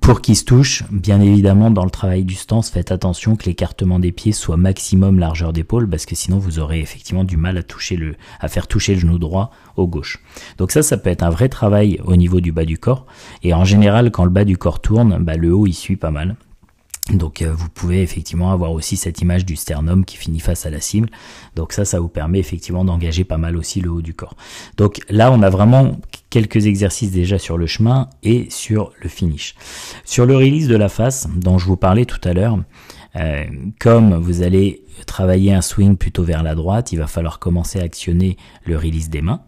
Pour 0.00 0.22
qu'il 0.22 0.36
se 0.36 0.44
touche, 0.44 0.84
bien 0.90 1.20
évidemment, 1.20 1.70
dans 1.70 1.84
le 1.84 1.90
travail 1.90 2.24
du 2.24 2.34
stance, 2.34 2.70
faites 2.70 2.90
attention 2.90 3.36
que 3.36 3.44
l'écartement 3.44 3.98
des 3.98 4.10
pieds 4.10 4.32
soit 4.32 4.56
maximum 4.56 5.18
largeur 5.18 5.52
d'épaule, 5.52 5.88
parce 5.88 6.06
que 6.06 6.14
sinon 6.14 6.38
vous 6.38 6.58
aurez 6.58 6.80
effectivement 6.80 7.24
du 7.24 7.36
mal 7.36 7.58
à 7.58 7.62
toucher 7.62 7.96
le, 7.96 8.16
à 8.40 8.48
faire 8.48 8.66
toucher 8.66 8.94
le 8.94 9.00
genou 9.00 9.18
droit 9.18 9.50
au 9.76 9.86
gauche. 9.86 10.20
Donc 10.56 10.72
ça, 10.72 10.82
ça 10.82 10.96
peut 10.96 11.10
être 11.10 11.22
un 11.22 11.30
vrai 11.30 11.48
travail 11.48 12.00
au 12.04 12.16
niveau 12.16 12.40
du 12.40 12.52
bas 12.52 12.64
du 12.64 12.78
corps. 12.78 13.06
Et 13.42 13.52
en 13.52 13.64
général, 13.64 14.10
quand 14.10 14.24
le 14.24 14.30
bas 14.30 14.44
du 14.44 14.56
corps 14.56 14.80
tourne, 14.80 15.18
bah, 15.22 15.36
le 15.36 15.52
haut 15.52 15.66
il 15.66 15.74
suit 15.74 15.96
pas 15.96 16.10
mal. 16.10 16.36
Donc 17.10 17.42
euh, 17.42 17.52
vous 17.52 17.68
pouvez 17.68 18.02
effectivement 18.02 18.52
avoir 18.52 18.72
aussi 18.72 18.96
cette 18.96 19.20
image 19.20 19.44
du 19.44 19.56
sternum 19.56 20.04
qui 20.04 20.16
finit 20.16 20.38
face 20.38 20.66
à 20.66 20.70
la 20.70 20.80
cible. 20.80 21.08
Donc 21.56 21.72
ça, 21.72 21.84
ça 21.84 21.98
vous 21.98 22.08
permet 22.08 22.38
effectivement 22.38 22.84
d'engager 22.84 23.24
pas 23.24 23.38
mal 23.38 23.56
aussi 23.56 23.80
le 23.80 23.90
haut 23.90 24.02
du 24.02 24.14
corps. 24.14 24.36
Donc 24.76 25.00
là, 25.08 25.32
on 25.32 25.42
a 25.42 25.50
vraiment 25.50 25.96
quelques 26.30 26.66
exercices 26.66 27.10
déjà 27.10 27.38
sur 27.38 27.58
le 27.58 27.66
chemin 27.66 28.08
et 28.22 28.46
sur 28.50 28.92
le 29.00 29.08
finish. 29.08 29.54
Sur 30.04 30.26
le 30.26 30.36
release 30.36 30.68
de 30.68 30.76
la 30.76 30.88
face, 30.88 31.28
dont 31.34 31.58
je 31.58 31.66
vous 31.66 31.76
parlais 31.76 32.04
tout 32.04 32.20
à 32.22 32.32
l'heure, 32.32 32.58
euh, 33.16 33.44
comme 33.80 34.14
vous 34.14 34.42
allez 34.42 34.84
travailler 35.06 35.52
un 35.52 35.60
swing 35.60 35.96
plutôt 35.96 36.22
vers 36.22 36.44
la 36.44 36.54
droite, 36.54 36.92
il 36.92 36.98
va 36.98 37.08
falloir 37.08 37.40
commencer 37.40 37.80
à 37.80 37.82
actionner 37.82 38.36
le 38.64 38.76
release 38.76 39.10
des 39.10 39.22
mains. 39.22 39.42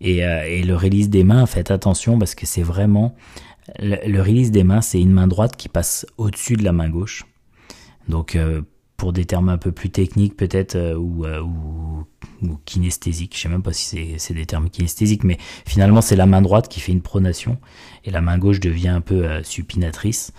Et, 0.00 0.24
euh, 0.24 0.44
et 0.46 0.62
le 0.62 0.76
release 0.76 1.08
des 1.08 1.24
mains, 1.24 1.46
faites 1.46 1.70
attention 1.70 2.18
parce 2.18 2.34
que 2.34 2.46
c'est 2.46 2.62
vraiment 2.62 3.14
le, 3.78 4.20
release 4.20 4.50
des 4.50 4.64
mains, 4.64 4.80
c'est 4.80 5.00
une 5.00 5.12
main 5.12 5.26
droite 5.26 5.56
qui 5.56 5.68
passe 5.68 6.06
au-dessus 6.16 6.56
de 6.56 6.64
la 6.64 6.72
main 6.72 6.88
gauche. 6.88 7.24
Donc, 8.08 8.36
euh, 8.36 8.62
pour 8.96 9.12
des 9.12 9.24
termes 9.24 9.48
un 9.48 9.58
peu 9.58 9.70
plus 9.70 9.90
techniques 9.90 10.36
peut-être 10.36 10.74
euh, 10.74 10.96
ou, 10.96 11.24
euh, 11.24 11.40
ou, 11.40 12.06
ou, 12.42 12.58
kinesthésiques, 12.64 13.36
je 13.36 13.42
sais 13.42 13.48
même 13.48 13.62
pas 13.62 13.72
si 13.72 14.14
c'est 14.18 14.34
des 14.34 14.46
termes 14.46 14.70
kinesthésiques, 14.70 15.22
mais 15.24 15.38
finalement 15.66 16.00
c'est 16.00 16.16
la 16.16 16.26
main 16.26 16.42
droite 16.42 16.68
qui 16.68 16.80
fait 16.80 16.92
une 16.92 17.02
pronation 17.02 17.58
et 18.04 18.10
la 18.10 18.20
main 18.20 18.38
gauche 18.38 18.58
devient 18.58 18.88
un 18.88 19.00
peu 19.00 19.42
supinatrice. 19.44 20.32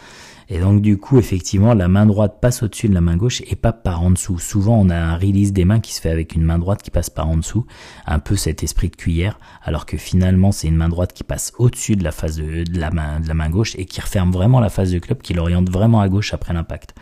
Et 0.52 0.60
donc 0.60 0.82
du 0.82 0.98
coup, 0.98 1.20
effectivement, 1.20 1.76
la 1.76 1.88
main 1.88 2.08
droite 2.08 2.40
passe 2.42 2.64
au-dessus 2.64 2.90
de 2.90 2.94
la 2.96 3.02
main 3.02 3.18
gauche 3.18 3.44
et 3.48 3.56
pas 3.56 3.72
par 3.72 4.02
en 4.02 4.10
dessous. 4.10 4.40
Souvent, 4.40 4.80
on 4.80 4.90
a 4.90 4.96
un 4.96 5.16
release 5.16 5.54
des 5.54 5.64
mains 5.64 5.80
qui 5.80 5.94
se 5.94 6.02
fait 6.02 6.10
avec 6.10 6.34
une 6.34 6.42
main 6.42 6.58
droite 6.58 6.82
qui 6.82 6.90
passe 6.90 7.12
par 7.12 7.30
en 7.30 7.38
dessous, 7.38 7.68
un 8.08 8.18
peu 8.18 8.36
cet 8.36 8.64
esprit 8.64 8.90
de 8.90 8.96
cuillère, 8.96 9.40
alors 9.62 9.86
que 9.86 9.96
finalement, 9.96 10.52
c'est 10.52 10.68
une 10.68 10.76
main 10.76 10.90
droite 10.90 11.14
qui 11.14 11.24
passe 11.24 11.54
au-dessus 11.60 11.96
de 11.96 12.04
la 12.04 12.12
face 12.12 12.38
de, 12.38 12.64
la 12.74 12.90
main, 12.90 13.20
de 13.20 13.28
la 13.28 13.36
main 13.36 13.50
gauche 13.52 13.76
et 13.78 13.86
qui 13.86 14.02
referme 14.02 14.32
vraiment 14.32 14.60
la 14.60 14.70
face 14.70 14.90
de 14.90 14.98
club, 14.98 15.22
qui 15.22 15.36
l'oriente 15.36 15.70
vraiment 15.70 16.02
à 16.02 16.10
gauche 16.10 16.34
après 16.34 16.54
l'impact. 16.54 16.96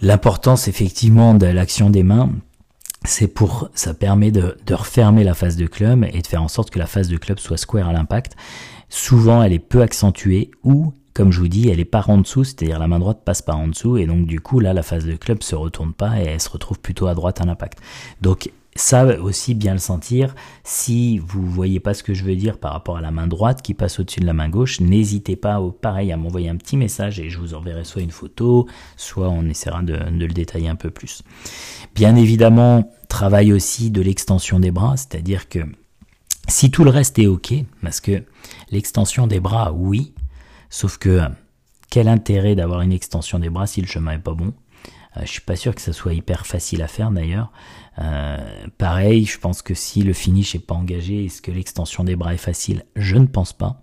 L'importance 0.00 0.66
effectivement 0.66 1.34
de 1.34 1.46
l'action 1.46 1.90
des 1.90 2.04
mains, 2.04 2.30
c'est 3.04 3.28
pour, 3.28 3.68
ça 3.74 3.92
permet 3.92 4.30
de, 4.30 4.56
de, 4.64 4.74
refermer 4.74 5.24
la 5.24 5.34
face 5.34 5.56
de 5.56 5.66
club 5.66 6.06
et 6.10 6.22
de 6.22 6.26
faire 6.26 6.42
en 6.42 6.48
sorte 6.48 6.70
que 6.70 6.78
la 6.78 6.86
face 6.86 7.08
de 7.08 7.18
club 7.18 7.38
soit 7.38 7.58
square 7.58 7.88
à 7.88 7.92
l'impact. 7.92 8.34
Souvent, 8.88 9.42
elle 9.42 9.52
est 9.52 9.58
peu 9.58 9.82
accentuée 9.82 10.50
ou 10.64 10.94
comme 11.18 11.32
je 11.32 11.40
vous 11.40 11.48
dis, 11.48 11.68
elle 11.68 11.80
est 11.80 11.84
par 11.84 12.10
en 12.10 12.18
dessous, 12.18 12.44
c'est-à-dire 12.44 12.78
la 12.78 12.86
main 12.86 13.00
droite 13.00 13.22
passe 13.24 13.42
par 13.42 13.58
en 13.58 13.66
dessous, 13.66 13.96
et 13.96 14.06
donc 14.06 14.26
du 14.26 14.38
coup 14.38 14.60
là 14.60 14.72
la 14.72 14.84
phase 14.84 15.04
de 15.04 15.16
club 15.16 15.42
se 15.42 15.56
retourne 15.56 15.92
pas 15.92 16.20
et 16.20 16.26
elle 16.26 16.40
se 16.40 16.48
retrouve 16.48 16.78
plutôt 16.78 17.08
à 17.08 17.16
droite 17.16 17.40
à 17.40 17.44
l'impact. 17.44 17.80
Donc 18.20 18.52
ça 18.76 19.04
aussi 19.18 19.54
bien 19.54 19.72
le 19.72 19.80
sentir. 19.80 20.36
Si 20.62 21.18
vous 21.18 21.44
voyez 21.44 21.80
pas 21.80 21.92
ce 21.92 22.04
que 22.04 22.14
je 22.14 22.22
veux 22.22 22.36
dire 22.36 22.56
par 22.58 22.72
rapport 22.72 22.98
à 22.98 23.00
la 23.00 23.10
main 23.10 23.26
droite 23.26 23.62
qui 23.62 23.74
passe 23.74 23.98
au-dessus 23.98 24.20
de 24.20 24.26
la 24.26 24.32
main 24.32 24.48
gauche, 24.48 24.78
n'hésitez 24.78 25.34
pas, 25.34 25.60
pareil, 25.82 26.12
à 26.12 26.16
m'envoyer 26.16 26.50
un 26.50 26.56
petit 26.56 26.76
message 26.76 27.18
et 27.18 27.30
je 27.30 27.40
vous 27.40 27.52
enverrai 27.52 27.82
soit 27.82 28.02
une 28.02 28.12
photo, 28.12 28.68
soit 28.96 29.28
on 29.28 29.44
essaiera 29.46 29.82
de 29.82 29.94
le 29.94 30.28
détailler 30.28 30.68
un 30.68 30.76
peu 30.76 30.90
plus. 30.90 31.24
Bien 31.96 32.14
évidemment, 32.14 32.92
travail 33.08 33.52
aussi 33.52 33.90
de 33.90 34.02
l'extension 34.02 34.60
des 34.60 34.70
bras, 34.70 34.96
c'est-à-dire 34.96 35.48
que 35.48 35.58
si 36.46 36.70
tout 36.70 36.84
le 36.84 36.90
reste 36.90 37.18
est 37.18 37.26
ok, 37.26 37.54
parce 37.82 38.00
que 38.00 38.22
l'extension 38.70 39.26
des 39.26 39.40
bras, 39.40 39.72
oui, 39.72 40.12
Sauf 40.70 40.98
que 40.98 41.22
quel 41.90 42.08
intérêt 42.08 42.54
d'avoir 42.54 42.82
une 42.82 42.92
extension 42.92 43.38
des 43.38 43.50
bras 43.50 43.66
si 43.66 43.80
le 43.80 43.86
chemin 43.86 44.12
est 44.12 44.18
pas 44.18 44.34
bon? 44.34 44.52
Euh, 45.16 45.20
Je 45.22 45.30
suis 45.30 45.40
pas 45.40 45.56
sûr 45.56 45.74
que 45.74 45.80
ça 45.80 45.92
soit 45.92 46.14
hyper 46.14 46.46
facile 46.46 46.82
à 46.82 46.88
faire 46.88 47.10
d'ailleurs. 47.10 47.50
Euh, 47.98 48.66
pareil, 48.76 49.24
je 49.24 49.38
pense 49.38 49.62
que 49.62 49.74
si 49.74 50.02
le 50.02 50.12
finish 50.12 50.54
est 50.54 50.66
pas 50.66 50.74
engagé, 50.74 51.24
est-ce 51.24 51.42
que 51.42 51.50
l'extension 51.50 52.04
des 52.04 52.16
bras 52.16 52.34
est 52.34 52.38
facile? 52.38 52.84
Je 52.94 53.16
ne 53.16 53.26
pense 53.26 53.52
pas. 53.52 53.80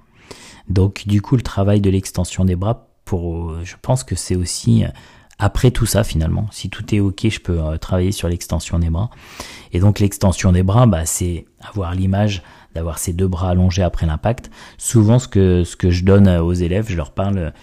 Donc 0.70 1.08
du 1.08 1.22
coup, 1.22 1.36
le 1.36 1.42
travail 1.42 1.82
de 1.82 1.90
l'extension 1.90 2.46
des 2.46 2.56
bras, 2.56 2.88
pour, 3.06 3.64
je 3.64 3.76
pense 3.82 4.04
que 4.04 4.16
c'est 4.16 4.36
aussi 4.36 4.84
euh, 4.84 4.90
après 5.38 5.72
tout 5.72 5.86
ça 5.86 6.04
finalement. 6.04 6.48
Si 6.52 6.70
tout 6.70 6.96
est 6.96 7.00
ok, 7.00 7.28
je 7.30 7.40
peux 7.40 7.78
travailler 7.80 8.12
sur 8.12 8.30
l'extension 8.30 8.80
des 8.80 8.90
bras. 8.90 9.10
Et 9.74 9.80
donc 9.80 10.00
l'extension 10.00 10.52
des 10.52 10.64
bras, 10.64 10.86
bah, 10.86 11.06
c'est 11.06 11.46
avoir 11.60 11.94
l'image 11.94 12.42
d'avoir 12.76 13.00
ses 13.00 13.14
deux 13.14 13.28
bras 13.28 13.50
allongés 13.50 13.82
après 13.82 14.06
l'impact. 14.06 14.52
Souvent, 14.78 15.18
ce 15.18 15.28
que, 15.28 15.64
ce 15.64 15.76
que 15.76 15.90
je 15.90 16.04
donne 16.04 16.28
aux 16.28 16.54
élèves, 16.54 16.88
je 16.90 16.98
leur 16.98 17.12
parle, 17.12 17.54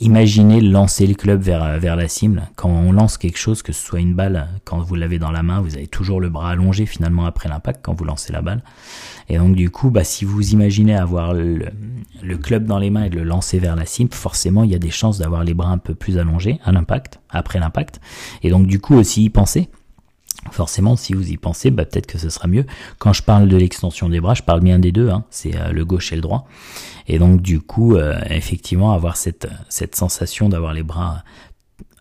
imaginez 0.00 0.60
lancer 0.60 1.06
le 1.06 1.14
club 1.14 1.40
vers, 1.40 1.78
vers 1.78 1.96
la 1.96 2.08
cible. 2.08 2.42
Quand 2.56 2.68
on 2.68 2.92
lance 2.92 3.18
quelque 3.18 3.38
chose, 3.38 3.62
que 3.62 3.72
ce 3.72 3.84
soit 3.84 4.00
une 4.00 4.14
balle, 4.14 4.48
quand 4.64 4.78
vous 4.78 4.94
l'avez 4.94 5.18
dans 5.18 5.30
la 5.30 5.42
main, 5.42 5.60
vous 5.60 5.76
avez 5.76 5.86
toujours 5.86 6.20
le 6.20 6.28
bras 6.28 6.50
allongé 6.50 6.86
finalement 6.86 7.26
après 7.26 7.48
l'impact 7.48 7.80
quand 7.82 7.94
vous 7.94 8.04
lancez 8.04 8.32
la 8.32 8.42
balle. 8.42 8.62
Et 9.28 9.38
donc 9.38 9.56
du 9.56 9.70
coup, 9.70 9.90
bah, 9.90 10.04
si 10.04 10.24
vous 10.24 10.52
imaginez 10.52 10.96
avoir 10.96 11.34
le, 11.34 11.66
le 12.22 12.38
club 12.38 12.64
dans 12.64 12.78
les 12.78 12.90
mains 12.90 13.04
et 13.04 13.10
de 13.10 13.18
le 13.18 13.24
lancer 13.24 13.58
vers 13.58 13.76
la 13.76 13.86
cible, 13.86 14.14
forcément 14.14 14.64
il 14.64 14.70
y 14.70 14.74
a 14.74 14.78
des 14.78 14.90
chances 14.90 15.18
d'avoir 15.18 15.44
les 15.44 15.54
bras 15.54 15.70
un 15.70 15.78
peu 15.78 15.94
plus 15.94 16.18
allongés 16.18 16.60
à 16.64 16.72
l'impact, 16.72 17.20
après 17.30 17.58
l'impact. 17.58 18.00
Et 18.42 18.50
donc 18.50 18.66
du 18.66 18.80
coup 18.80 18.94
aussi 18.94 19.24
y 19.24 19.30
penser 19.30 19.68
Forcément, 20.52 20.96
si 20.96 21.14
vous 21.14 21.30
y 21.30 21.36
pensez, 21.36 21.70
bah, 21.70 21.84
peut-être 21.84 22.06
que 22.06 22.18
ce 22.18 22.30
sera 22.30 22.48
mieux. 22.48 22.64
Quand 22.98 23.12
je 23.12 23.22
parle 23.22 23.48
de 23.48 23.56
l'extension 23.56 24.08
des 24.08 24.20
bras, 24.20 24.34
je 24.34 24.42
parle 24.42 24.60
bien 24.60 24.78
des 24.78 24.92
deux, 24.92 25.10
hein. 25.10 25.24
c'est 25.30 25.56
euh, 25.56 25.72
le 25.72 25.84
gauche 25.84 26.12
et 26.12 26.16
le 26.16 26.22
droit. 26.22 26.46
Et 27.06 27.18
donc 27.18 27.42
du 27.42 27.60
coup, 27.60 27.96
euh, 27.96 28.18
effectivement, 28.30 28.92
avoir 28.92 29.16
cette, 29.16 29.48
sensation 29.68 30.48
d'avoir 30.48 30.74
les 30.74 30.82
bras 30.82 31.24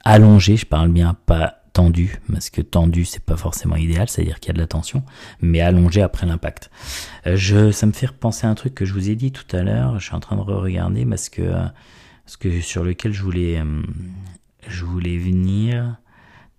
allongés, 0.03 0.55
je 0.55 0.65
parle 0.65 0.89
bien 0.89 1.15
pas 1.25 1.55
tendu, 1.73 2.19
parce 2.31 2.49
que 2.49 2.61
tendu 2.61 3.05
c'est 3.05 3.23
pas 3.23 3.37
forcément 3.37 3.75
idéal, 3.75 4.07
c'est-à-dire 4.07 4.39
qu'il 4.39 4.49
y 4.49 4.51
a 4.51 4.53
de 4.53 4.59
la 4.59 4.67
tension, 4.67 5.03
mais 5.41 5.61
allongé 5.61 6.01
après 6.01 6.25
l'impact. 6.25 6.71
Euh, 7.25 7.35
je, 7.35 7.71
ça 7.71 7.85
me 7.85 7.91
fait 7.91 8.07
repenser 8.07 8.47
à 8.47 8.49
un 8.49 8.55
truc 8.55 8.75
que 8.75 8.85
je 8.85 8.93
vous 8.93 9.09
ai 9.09 9.15
dit 9.15 9.31
tout 9.31 9.55
à 9.55 9.63
l'heure, 9.63 9.99
je 9.99 10.05
suis 10.05 10.15
en 10.15 10.19
train 10.19 10.35
de 10.35 10.41
re-regarder 10.41 11.05
parce 11.05 11.29
que, 11.29 11.51
parce 12.23 12.37
que 12.37 12.61
sur 12.61 12.83
lequel 12.83 13.13
je 13.13 13.23
voulais, 13.23 13.61
je 14.67 14.85
voulais 14.85 15.17
venir. 15.17 15.97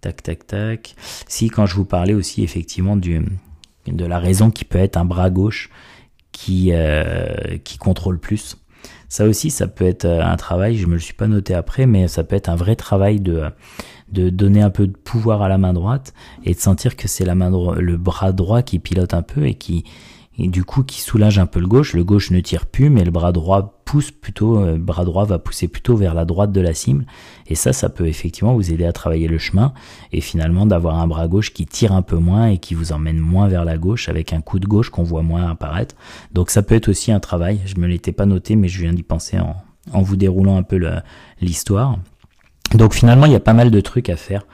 Tac, 0.00 0.22
tac, 0.22 0.46
tac. 0.46 0.94
Si, 1.26 1.48
quand 1.48 1.66
je 1.66 1.74
vous 1.74 1.84
parlais 1.84 2.14
aussi 2.14 2.42
effectivement 2.44 2.96
du, 2.96 3.24
de 3.86 4.04
la 4.04 4.18
raison 4.18 4.50
qui 4.50 4.64
peut 4.64 4.78
être 4.78 4.96
un 4.96 5.04
bras 5.04 5.30
gauche 5.30 5.70
qui, 6.32 6.70
euh, 6.72 7.58
qui 7.64 7.78
contrôle 7.78 8.18
plus. 8.18 8.58
Ça 9.08 9.26
aussi, 9.26 9.50
ça 9.50 9.66
peut 9.66 9.86
être 9.86 10.04
euh, 10.04 10.22
un 10.22 10.36
travail, 10.36 10.76
je 10.76 10.86
me 10.86 10.94
le 10.94 11.00
suis 11.00 11.14
pas 11.14 11.26
noté 11.26 11.54
après, 11.54 11.86
mais 11.86 12.08
ça 12.08 12.24
peut 12.24 12.36
être 12.36 12.48
un 12.48 12.56
vrai 12.56 12.76
travail 12.76 13.20
de, 13.20 13.44
de 14.12 14.30
donner 14.30 14.62
un 14.62 14.70
peu 14.70 14.86
de 14.86 14.96
pouvoir 14.96 15.42
à 15.42 15.48
la 15.48 15.58
main 15.58 15.72
droite 15.72 16.14
et 16.44 16.54
de 16.54 16.60
sentir 16.60 16.94
que 16.94 17.08
c'est 17.08 17.24
la 17.24 17.34
main 17.34 17.50
le 17.50 17.96
bras 17.96 18.32
droit 18.32 18.62
qui 18.62 18.78
pilote 18.78 19.14
un 19.14 19.22
peu 19.22 19.46
et 19.46 19.54
qui, 19.54 19.84
du 20.46 20.62
coup 20.62 20.84
qui 20.84 21.00
soulage 21.00 21.40
un 21.40 21.46
peu 21.46 21.58
le 21.58 21.66
gauche. 21.66 21.94
Le 21.94 22.04
gauche 22.04 22.30
ne 22.30 22.38
tire 22.38 22.66
plus, 22.66 22.90
mais 22.90 23.04
le 23.04 23.10
bras 23.10 23.32
droit 23.32 23.80
pousse 23.84 24.12
plutôt, 24.12 24.58
euh, 24.58 24.74
le 24.74 24.78
bras 24.78 25.04
droit 25.04 25.24
va 25.24 25.40
pousser 25.40 25.66
plutôt 25.66 25.96
vers 25.96 26.14
la 26.14 26.24
droite 26.24 26.52
de 26.52 26.60
la 26.60 26.74
cible. 26.74 27.06
Et 27.48 27.56
ça, 27.56 27.72
ça 27.72 27.88
peut 27.88 28.06
effectivement 28.06 28.54
vous 28.54 28.72
aider 28.72 28.84
à 28.84 28.92
travailler 28.92 29.26
le 29.26 29.38
chemin 29.38 29.72
et 30.12 30.20
finalement 30.20 30.64
d'avoir 30.64 31.00
un 31.00 31.08
bras 31.08 31.26
gauche 31.26 31.52
qui 31.52 31.66
tire 31.66 31.92
un 31.92 32.02
peu 32.02 32.16
moins 32.16 32.46
et 32.46 32.58
qui 32.58 32.74
vous 32.74 32.92
emmène 32.92 33.18
moins 33.18 33.48
vers 33.48 33.64
la 33.64 33.76
gauche 33.76 34.08
avec 34.08 34.32
un 34.32 34.40
coup 34.40 34.60
de 34.60 34.66
gauche 34.66 34.90
qu'on 34.90 35.02
voit 35.02 35.22
moins 35.22 35.50
apparaître. 35.50 35.96
Donc 36.32 36.50
ça 36.50 36.62
peut 36.62 36.76
être 36.76 36.88
aussi 36.88 37.10
un 37.10 37.20
travail. 37.20 37.60
Je 37.66 37.80
me 37.80 37.88
l'étais 37.88 38.12
pas 38.12 38.26
noté, 38.26 38.54
mais 38.54 38.68
je 38.68 38.80
viens 38.80 38.92
d'y 38.92 39.02
penser 39.02 39.40
en, 39.40 39.56
en 39.92 40.02
vous 40.02 40.16
déroulant 40.16 40.56
un 40.56 40.62
peu 40.62 40.80
l'histoire. 41.40 41.98
Donc 42.74 42.94
finalement, 42.94 43.26
il 43.26 43.32
y 43.32 43.36
a 43.36 43.40
pas 43.40 43.54
mal 43.54 43.72
de 43.72 43.80
trucs 43.80 44.08
à 44.08 44.16
faire 44.16 44.44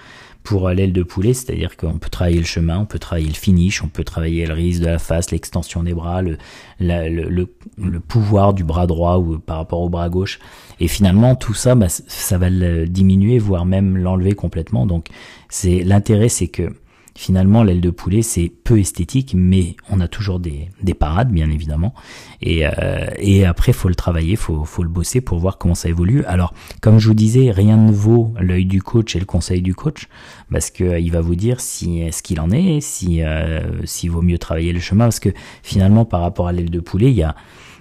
pour 0.45 0.69
l'aile 0.69 0.93
de 0.93 1.03
poulet, 1.03 1.33
c'est-à-dire 1.33 1.75
qu'on 1.77 1.99
peut 1.99 2.11
travailler 2.11 2.39
le 2.39 2.45
chemin, 2.45 2.79
on 2.79 2.85
peut 2.85 2.99
travailler 2.99 3.29
le 3.29 3.35
finish, 3.35 3.83
on 3.83 3.89
peut 3.89 4.05
travailler 4.05 4.45
le 4.45 4.53
risque 4.53 4.83
de 4.83 4.87
la 4.87 4.99
face, 4.99 5.31
l'extension 5.31 5.83
des 5.83 5.95
bras, 5.95 6.21
le, 6.21 6.37
le, 6.79 7.49
le, 7.79 8.01
pouvoir 8.01 8.53
du 8.53 8.63
bras 8.63 8.87
droit 8.87 9.17
ou 9.17 9.39
par 9.39 9.57
rapport 9.57 9.81
au 9.81 9.89
bras 9.89 10.11
gauche. 10.11 10.39
Et 10.81 10.87
finalement, 10.87 11.35
tout 11.35 11.55
ça, 11.55 11.75
bah, 11.75 11.89
ça 11.89 12.37
va 12.37 12.51
le 12.51 12.87
diminuer, 12.87 13.39
voire 13.39 13.65
même 13.65 13.97
l'enlever 13.97 14.35
complètement. 14.35 14.85
Donc, 14.85 15.07
c'est 15.49 15.83
l'intérêt, 15.83 16.29
c'est 16.29 16.49
que 16.49 16.75
finalement 17.17 17.63
l'aile 17.63 17.81
de 17.81 17.91
poulet 17.91 18.23
c'est 18.23 18.51
peu 18.65 18.79
esthétique, 18.79 19.35
mais 19.37 19.77
on 19.91 20.01
a 20.01 20.09
toujours 20.09 20.41
des, 20.41 20.69
des 20.83 20.95
parades 20.95 21.31
bien 21.31 21.51
évidemment. 21.51 21.95
Et, 22.41 22.67
euh, 22.67 23.07
et 23.19 23.45
après 23.45 23.73
faut 23.73 23.89
le 23.89 23.95
travailler, 23.95 24.37
faut, 24.37 24.65
faut 24.65 24.83
le 24.83 24.89
bosser 24.89 25.21
pour 25.21 25.39
voir 25.39 25.59
comment 25.59 25.75
ça 25.75 25.89
évolue. 25.89 26.25
Alors 26.25 26.55
comme 26.81 26.99
je 26.99 27.09
vous 27.09 27.15
disais, 27.15 27.51
rien 27.51 27.77
ne 27.77 27.93
vaut 27.93 28.35
l'œil 28.39 28.67
du 28.67 28.83
coach 28.83 29.17
et 29.17 29.21
le 29.21 29.27
conseil 29.27 29.63
du 29.63 29.75
coach, 29.75 30.09
parce 30.51 30.71
que 30.71 30.85
euh, 30.85 30.99
il 30.99 31.13
va 31.13 31.21
vous 31.21 31.37
dire 31.37 31.61
si 31.61 32.03
ce 32.13 32.23
qu'il 32.23 32.41
en 32.41 32.51
est, 32.51 32.81
si 32.81 33.23
euh, 33.23 33.85
s'il 33.85 34.11
vaut 34.11 34.23
mieux 34.23 34.39
travailler 34.39 34.73
le 34.73 34.81
chemin, 34.81 35.05
parce 35.05 35.21
que 35.21 35.31
finalement 35.63 36.05
par 36.05 36.21
rapport 36.21 36.49
à 36.49 36.53
l'aile 36.53 36.71
de 36.71 36.81
poulet, 36.81 37.11
il 37.11 37.17
y 37.17 37.23
a 37.23 37.35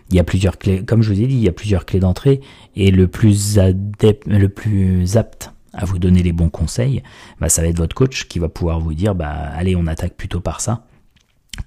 il 0.10 0.18
y 0.18 0.20
a 0.20 0.24
plusieurs 0.24 0.58
clés, 0.58 0.84
comme 0.86 1.02
je 1.02 1.12
vous 1.12 1.22
ai 1.22 1.28
dit, 1.28 1.36
il 1.36 1.42
y 1.44 1.48
a 1.48 1.54
plusieurs 1.54 1.86
clés 1.86 2.00
d'entrée 2.00 2.42
et 2.76 2.92
le 2.92 3.08
plus 3.08 3.58
adepte, 3.58 4.28
le 4.28 4.50
plus 4.50 5.18
apte 5.18 5.52
à 5.74 5.86
vous 5.86 6.00
donner 6.00 6.24
les 6.24 6.34
bons 6.34 6.50
conseils, 6.50 7.04
bah, 7.40 7.50
ça 7.50 7.62
va 7.62 7.68
être 7.68 7.78
votre 7.78 7.96
coach 7.96 8.28
qui 8.28 8.40
va 8.40 8.50
pouvoir 8.50 8.80
vous 8.80 8.94
dire 8.94 9.16
bah 9.16 9.30
allez 9.30 9.76
on 9.76 9.88
attaque 9.88 10.16
plutôt 10.16 10.40
par 10.40 10.62
ça 10.62 10.86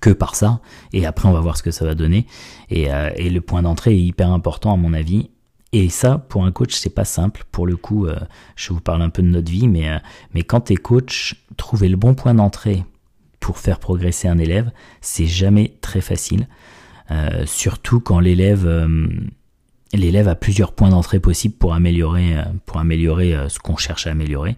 que 0.00 0.10
par 0.10 0.34
ça 0.34 0.60
et 0.92 1.06
après 1.06 1.28
on 1.28 1.32
va 1.32 1.40
voir 1.40 1.56
ce 1.56 1.62
que 1.62 1.70
ça 1.70 1.84
va 1.84 1.94
donner. 1.94 2.26
Et, 2.70 2.92
euh, 2.92 3.10
et 3.16 3.30
le 3.30 3.40
point 3.40 3.62
d'entrée 3.62 3.94
est 3.94 4.00
hyper 4.00 4.30
important 4.30 4.72
à 4.72 4.76
mon 4.76 4.92
avis. 4.92 5.30
Et 5.72 5.88
ça 5.88 6.18
pour 6.18 6.44
un 6.44 6.52
coach 6.52 6.74
c'est 6.74 6.94
pas 6.94 7.04
simple. 7.04 7.44
Pour 7.52 7.66
le 7.66 7.76
coup 7.76 8.06
euh, 8.06 8.16
je 8.54 8.72
vous 8.72 8.80
parle 8.80 9.02
un 9.02 9.10
peu 9.10 9.22
de 9.22 9.28
notre 9.28 9.50
vie 9.50 9.68
mais 9.68 9.88
euh, 9.88 9.98
mais 10.34 10.42
quand 10.42 10.60
t'es 10.62 10.76
coach 10.76 11.36
trouver 11.56 11.88
le 11.88 11.96
bon 11.96 12.14
point 12.14 12.34
d'entrée 12.34 12.84
pour 13.40 13.58
faire 13.58 13.78
progresser 13.78 14.28
un 14.28 14.38
élève 14.38 14.70
c'est 15.00 15.26
jamais 15.26 15.76
très 15.80 16.00
facile. 16.00 16.48
Surtout 17.44 18.00
quand 18.00 18.18
l'élève 18.18 18.66
l'élève 19.92 20.28
a 20.28 20.34
plusieurs 20.34 20.72
points 20.72 20.90
d'entrée 20.90 21.20
possibles 21.20 21.54
pour 21.54 21.74
améliorer, 21.74 22.36
euh, 22.36 22.42
pour 22.64 22.78
améliorer 22.78 23.34
euh, 23.34 23.48
ce 23.48 23.58
qu'on 23.58 23.76
cherche 23.76 24.06
à 24.06 24.10
améliorer. 24.10 24.56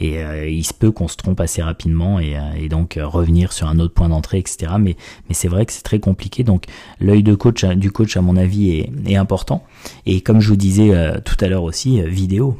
Et 0.00 0.22
euh, 0.22 0.48
il 0.48 0.64
se 0.64 0.72
peut 0.72 0.92
qu'on 0.92 1.08
se 1.08 1.16
trompe 1.16 1.40
assez 1.40 1.60
rapidement 1.60 2.20
et, 2.20 2.36
donc 2.68 2.98
revenir 3.02 3.52
sur 3.52 3.66
un 3.66 3.80
autre 3.80 3.94
point 3.94 4.08
d'entrée, 4.08 4.38
etc. 4.38 4.74
Mais, 4.78 4.96
c'est 5.32 5.48
vrai 5.48 5.66
que 5.66 5.72
c'est 5.72 5.82
très 5.82 5.98
compliqué. 5.98 6.44
Donc 6.44 6.66
l'œil 7.00 7.24
de 7.24 7.34
coach, 7.34 7.64
du 7.64 7.90
coach, 7.90 8.16
à 8.16 8.20
mon 8.20 8.36
avis, 8.36 8.86
est 9.06 9.16
important. 9.16 9.64
Et 10.06 10.20
comme 10.20 10.40
je 10.40 10.50
vous 10.50 10.56
disais 10.56 10.92
tout 11.24 11.36
à 11.40 11.48
l'heure 11.48 11.64
aussi, 11.64 12.00
vidéo. 12.02 12.56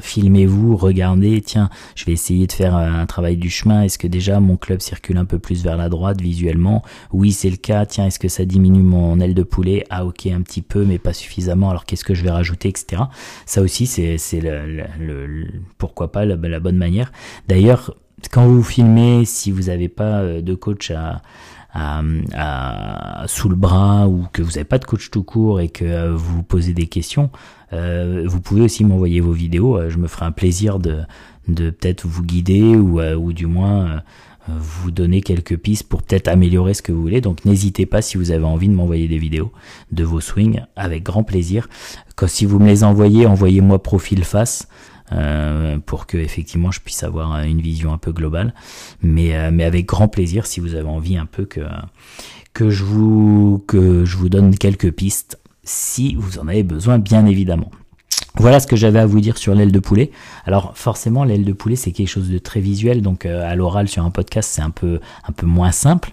Filmez-vous, 0.00 0.76
regardez, 0.76 1.40
tiens, 1.40 1.70
je 1.94 2.04
vais 2.04 2.12
essayer 2.12 2.46
de 2.46 2.52
faire 2.52 2.74
un 2.74 3.06
travail 3.06 3.36
du 3.36 3.50
chemin. 3.50 3.82
Est-ce 3.82 3.98
que 3.98 4.06
déjà 4.06 4.40
mon 4.40 4.56
club 4.56 4.80
circule 4.80 5.16
un 5.16 5.24
peu 5.24 5.38
plus 5.38 5.62
vers 5.62 5.76
la 5.76 5.88
droite 5.88 6.20
visuellement? 6.20 6.82
Oui, 7.12 7.32
c'est 7.32 7.50
le 7.50 7.56
cas. 7.56 7.86
Tiens, 7.86 8.06
est-ce 8.06 8.18
que 8.18 8.28
ça 8.28 8.44
diminue 8.44 8.82
mon 8.82 9.20
aile 9.20 9.34
de 9.34 9.42
poulet? 9.42 9.84
Ah 9.90 10.04
ok, 10.04 10.26
un 10.26 10.42
petit 10.42 10.62
peu, 10.62 10.84
mais 10.84 10.98
pas 10.98 11.12
suffisamment. 11.12 11.70
Alors 11.70 11.84
qu'est-ce 11.84 12.04
que 12.04 12.14
je 12.14 12.22
vais 12.22 12.30
rajouter, 12.30 12.68
etc. 12.68 13.02
Ça 13.46 13.62
aussi, 13.62 13.86
c'est 13.86 14.18
le, 14.40 15.46
pourquoi 15.78 16.12
pas 16.12 16.24
la, 16.24 16.36
la 16.36 16.60
bonne 16.60 16.78
manière. 16.78 17.12
D'ailleurs, 17.48 17.94
quand 18.30 18.46
vous 18.46 18.62
filmez, 18.62 19.24
si 19.24 19.50
vous 19.50 19.64
n'avez 19.64 19.88
pas 19.88 20.20
euh, 20.20 20.40
de 20.40 20.54
coach 20.54 20.92
sous 23.26 23.48
le 23.48 23.54
bras 23.54 24.08
ou 24.08 24.24
que 24.32 24.40
vous 24.42 24.52
n'avez 24.52 24.64
pas 24.64 24.78
de 24.78 24.84
coach 24.86 25.10
tout 25.10 25.22
court 25.22 25.60
et 25.60 25.68
que 25.68 25.84
euh, 25.84 26.14
vous 26.14 26.42
posez 26.42 26.72
des 26.72 26.86
questions, 26.86 27.30
vous 27.72 28.40
pouvez 28.40 28.62
aussi 28.62 28.84
m'envoyer 28.84 29.20
vos 29.20 29.32
vidéos. 29.32 29.76
Euh, 29.76 29.90
je 29.90 29.98
me 29.98 30.06
ferai 30.06 30.26
un 30.26 30.32
plaisir 30.32 30.78
de, 30.78 31.00
de 31.48 31.70
peut-être 31.70 32.06
vous 32.06 32.22
guider 32.22 32.76
ou, 32.76 33.00
ou 33.00 33.32
du 33.32 33.46
moins 33.46 34.02
vous 34.48 34.92
donner 34.92 35.22
quelques 35.22 35.56
pistes 35.56 35.88
pour 35.88 36.02
peut-être 36.02 36.28
améliorer 36.28 36.74
ce 36.74 36.82
que 36.82 36.92
vous 36.92 37.02
voulez. 37.02 37.20
Donc 37.20 37.44
n'hésitez 37.44 37.86
pas 37.86 38.02
si 38.02 38.16
vous 38.16 38.30
avez 38.30 38.44
envie 38.44 38.68
de 38.68 38.74
m'envoyer 38.74 39.08
des 39.08 39.18
vidéos 39.18 39.52
de 39.90 40.04
vos 40.04 40.20
swings 40.20 40.62
avec 40.76 41.02
grand 41.02 41.24
plaisir. 41.24 41.68
Quand 42.14 42.28
si 42.28 42.46
vous 42.46 42.58
me 42.58 42.66
les 42.66 42.84
envoyez, 42.84 43.26
envoyez-moi 43.26 43.82
profil 43.82 44.24
face. 44.24 44.68
Euh, 45.12 45.78
pour 45.78 46.06
que 46.06 46.16
effectivement 46.18 46.72
je 46.72 46.80
puisse 46.80 47.04
avoir 47.04 47.40
une 47.44 47.60
vision 47.60 47.92
un 47.92 47.98
peu 47.98 48.12
globale. 48.12 48.54
Mais, 49.02 49.36
euh, 49.36 49.50
mais 49.52 49.62
avec 49.62 49.86
grand 49.86 50.08
plaisir 50.08 50.46
si 50.46 50.58
vous 50.58 50.74
avez 50.74 50.88
envie 50.88 51.16
un 51.16 51.26
peu 51.26 51.44
que, 51.44 51.60
que, 52.52 52.70
je 52.70 52.82
vous, 52.82 53.62
que 53.68 54.04
je 54.04 54.16
vous 54.16 54.28
donne 54.28 54.56
quelques 54.56 54.90
pistes 54.90 55.38
si 55.66 56.14
vous 56.14 56.38
en 56.38 56.48
avez 56.48 56.62
besoin 56.62 56.98
bien 56.98 57.26
évidemment. 57.26 57.70
Voilà 58.38 58.60
ce 58.60 58.66
que 58.66 58.76
j'avais 58.76 58.98
à 58.98 59.06
vous 59.06 59.20
dire 59.20 59.38
sur 59.38 59.54
l'aile 59.54 59.72
de 59.72 59.78
poulet. 59.78 60.10
Alors 60.44 60.76
forcément 60.76 61.24
l'aile 61.24 61.44
de 61.44 61.52
poulet 61.54 61.74
c'est 61.74 61.90
quelque 61.90 62.08
chose 62.08 62.28
de 62.28 62.38
très 62.38 62.60
visuel 62.60 63.00
donc 63.00 63.24
euh, 63.24 63.50
à 63.50 63.54
l'oral 63.54 63.88
sur 63.88 64.04
un 64.04 64.10
podcast 64.10 64.50
c'est 64.52 64.60
un 64.60 64.70
peu 64.70 65.00
moins 65.42 65.72
simple 65.72 66.12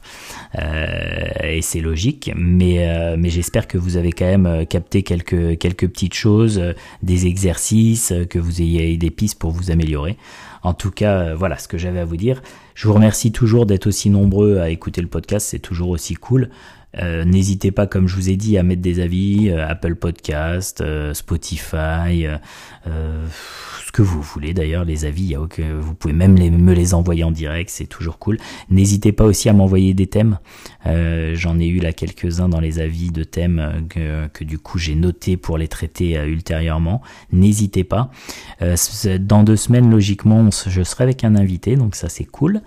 euh, 0.57 1.27
et 1.43 1.61
c'est 1.61 1.81
logique 1.81 2.31
mais 2.35 2.87
euh, 2.87 3.17
mais 3.19 3.29
j'espère 3.29 3.67
que 3.67 3.77
vous 3.77 3.97
avez 3.97 4.13
quand 4.13 4.25
même 4.25 4.65
capté 4.67 5.03
quelques 5.03 5.57
quelques 5.59 5.87
petites 5.87 6.13
choses, 6.13 6.61
des 7.01 7.27
exercices, 7.27 8.13
que 8.29 8.39
vous 8.39 8.61
ayez 8.61 8.95
des 8.95 9.11
pistes 9.11 9.37
pour 9.37 9.51
vous 9.51 9.69
améliorer. 9.69 10.17
En 10.63 10.73
tout 10.73 10.91
cas 10.91 11.35
voilà 11.35 11.57
ce 11.57 11.67
que 11.67 11.77
j'avais 11.77 11.99
à 11.99 12.05
vous 12.05 12.17
dire. 12.17 12.41
Je 12.73 12.87
vous 12.87 12.93
remercie 12.93 13.33
toujours 13.33 13.65
d'être 13.65 13.87
aussi 13.87 14.09
nombreux 14.09 14.59
à 14.59 14.69
écouter 14.69 15.01
le 15.01 15.07
podcast, 15.07 15.47
c'est 15.49 15.59
toujours 15.59 15.89
aussi 15.89 16.15
cool. 16.15 16.49
Euh, 16.99 17.25
n'hésitez 17.25 17.71
pas, 17.71 17.87
comme 17.87 18.07
je 18.07 18.15
vous 18.15 18.29
ai 18.29 18.35
dit, 18.35 18.57
à 18.57 18.63
mettre 18.63 18.81
des 18.81 18.99
avis, 18.99 19.49
euh, 19.49 19.67
Apple 19.67 19.95
Podcast, 19.95 20.81
euh, 20.81 21.13
Spotify, 21.13 22.25
que 23.93 24.01
vous 24.01 24.23
voulez 24.23 24.55
d'ailleurs, 24.55 24.85
les 24.85 25.05
avis, 25.05 25.35
vous 25.35 25.93
pouvez 25.93 26.15
même 26.15 26.33
me 26.33 26.73
les 26.73 26.95
envoyer 26.95 27.23
en 27.23 27.29
direct, 27.29 27.69
c'est 27.69 27.85
toujours 27.85 28.17
cool. 28.17 28.39
N'hésitez 28.71 29.11
pas 29.11 29.23
aussi 29.23 29.49
à 29.49 29.53
m'envoyer 29.53 29.93
des 29.93 30.07
thèmes. 30.07 30.39
J'en 30.83 31.59
ai 31.59 31.67
eu 31.67 31.77
là 31.77 31.93
quelques-uns 31.93 32.49
dans 32.49 32.59
les 32.59 32.79
avis 32.79 33.11
de 33.11 33.23
thèmes 33.23 33.85
que, 33.89 34.43
du 34.43 34.57
coup 34.57 34.79
j'ai 34.79 34.95
noté 34.95 35.37
pour 35.37 35.59
les 35.59 35.67
traiter 35.67 36.15
ultérieurement. 36.25 37.03
N'hésitez 37.31 37.83
pas. 37.83 38.09
Dans 39.19 39.43
deux 39.43 39.57
semaines, 39.57 39.91
logiquement, 39.91 40.49
je 40.49 40.81
serai 40.81 41.03
avec 41.03 41.23
un 41.23 41.35
invité, 41.35 41.75
donc 41.75 41.93
ça 41.95 42.09
c'est 42.09 42.25
cool. 42.25 42.61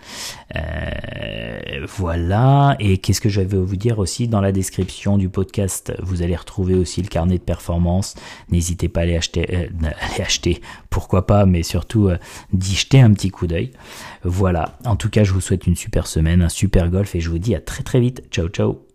voilà. 1.98 2.76
Et 2.78 2.98
qu'est-ce 2.98 3.20
que 3.20 3.28
je 3.28 3.40
vais 3.40 3.58
vous 3.58 3.76
dire 3.76 3.98
aussi? 3.98 4.15
Dans 4.26 4.40
la 4.40 4.52
description 4.52 5.18
du 5.18 5.28
podcast, 5.28 5.92
vous 6.02 6.22
allez 6.22 6.34
retrouver 6.34 6.74
aussi 6.74 7.02
le 7.02 7.08
carnet 7.08 7.38
de 7.38 7.42
performance. 7.42 8.14
N'hésitez 8.50 8.88
pas 8.88 9.00
à 9.00 9.02
aller 9.04 9.16
acheter, 9.16 9.46
aller 9.46 10.22
acheter. 10.22 10.60
Pourquoi 10.90 11.26
pas, 11.26 11.46
mais 11.46 11.62
surtout 11.62 12.08
euh, 12.08 12.16
d'y 12.52 12.74
jeter 12.74 13.00
un 13.00 13.12
petit 13.12 13.30
coup 13.30 13.46
d'œil. 13.46 13.72
Voilà, 14.24 14.78
en 14.84 14.96
tout 14.96 15.10
cas 15.10 15.24
je 15.24 15.32
vous 15.32 15.40
souhaite 15.40 15.66
une 15.66 15.76
super 15.76 16.06
semaine, 16.06 16.42
un 16.42 16.48
super 16.48 16.88
golf 16.88 17.14
et 17.14 17.20
je 17.20 17.30
vous 17.30 17.38
dis 17.38 17.54
à 17.54 17.60
très 17.60 17.82
très 17.82 18.00
vite. 18.00 18.22
Ciao 18.30 18.48
ciao 18.48 18.85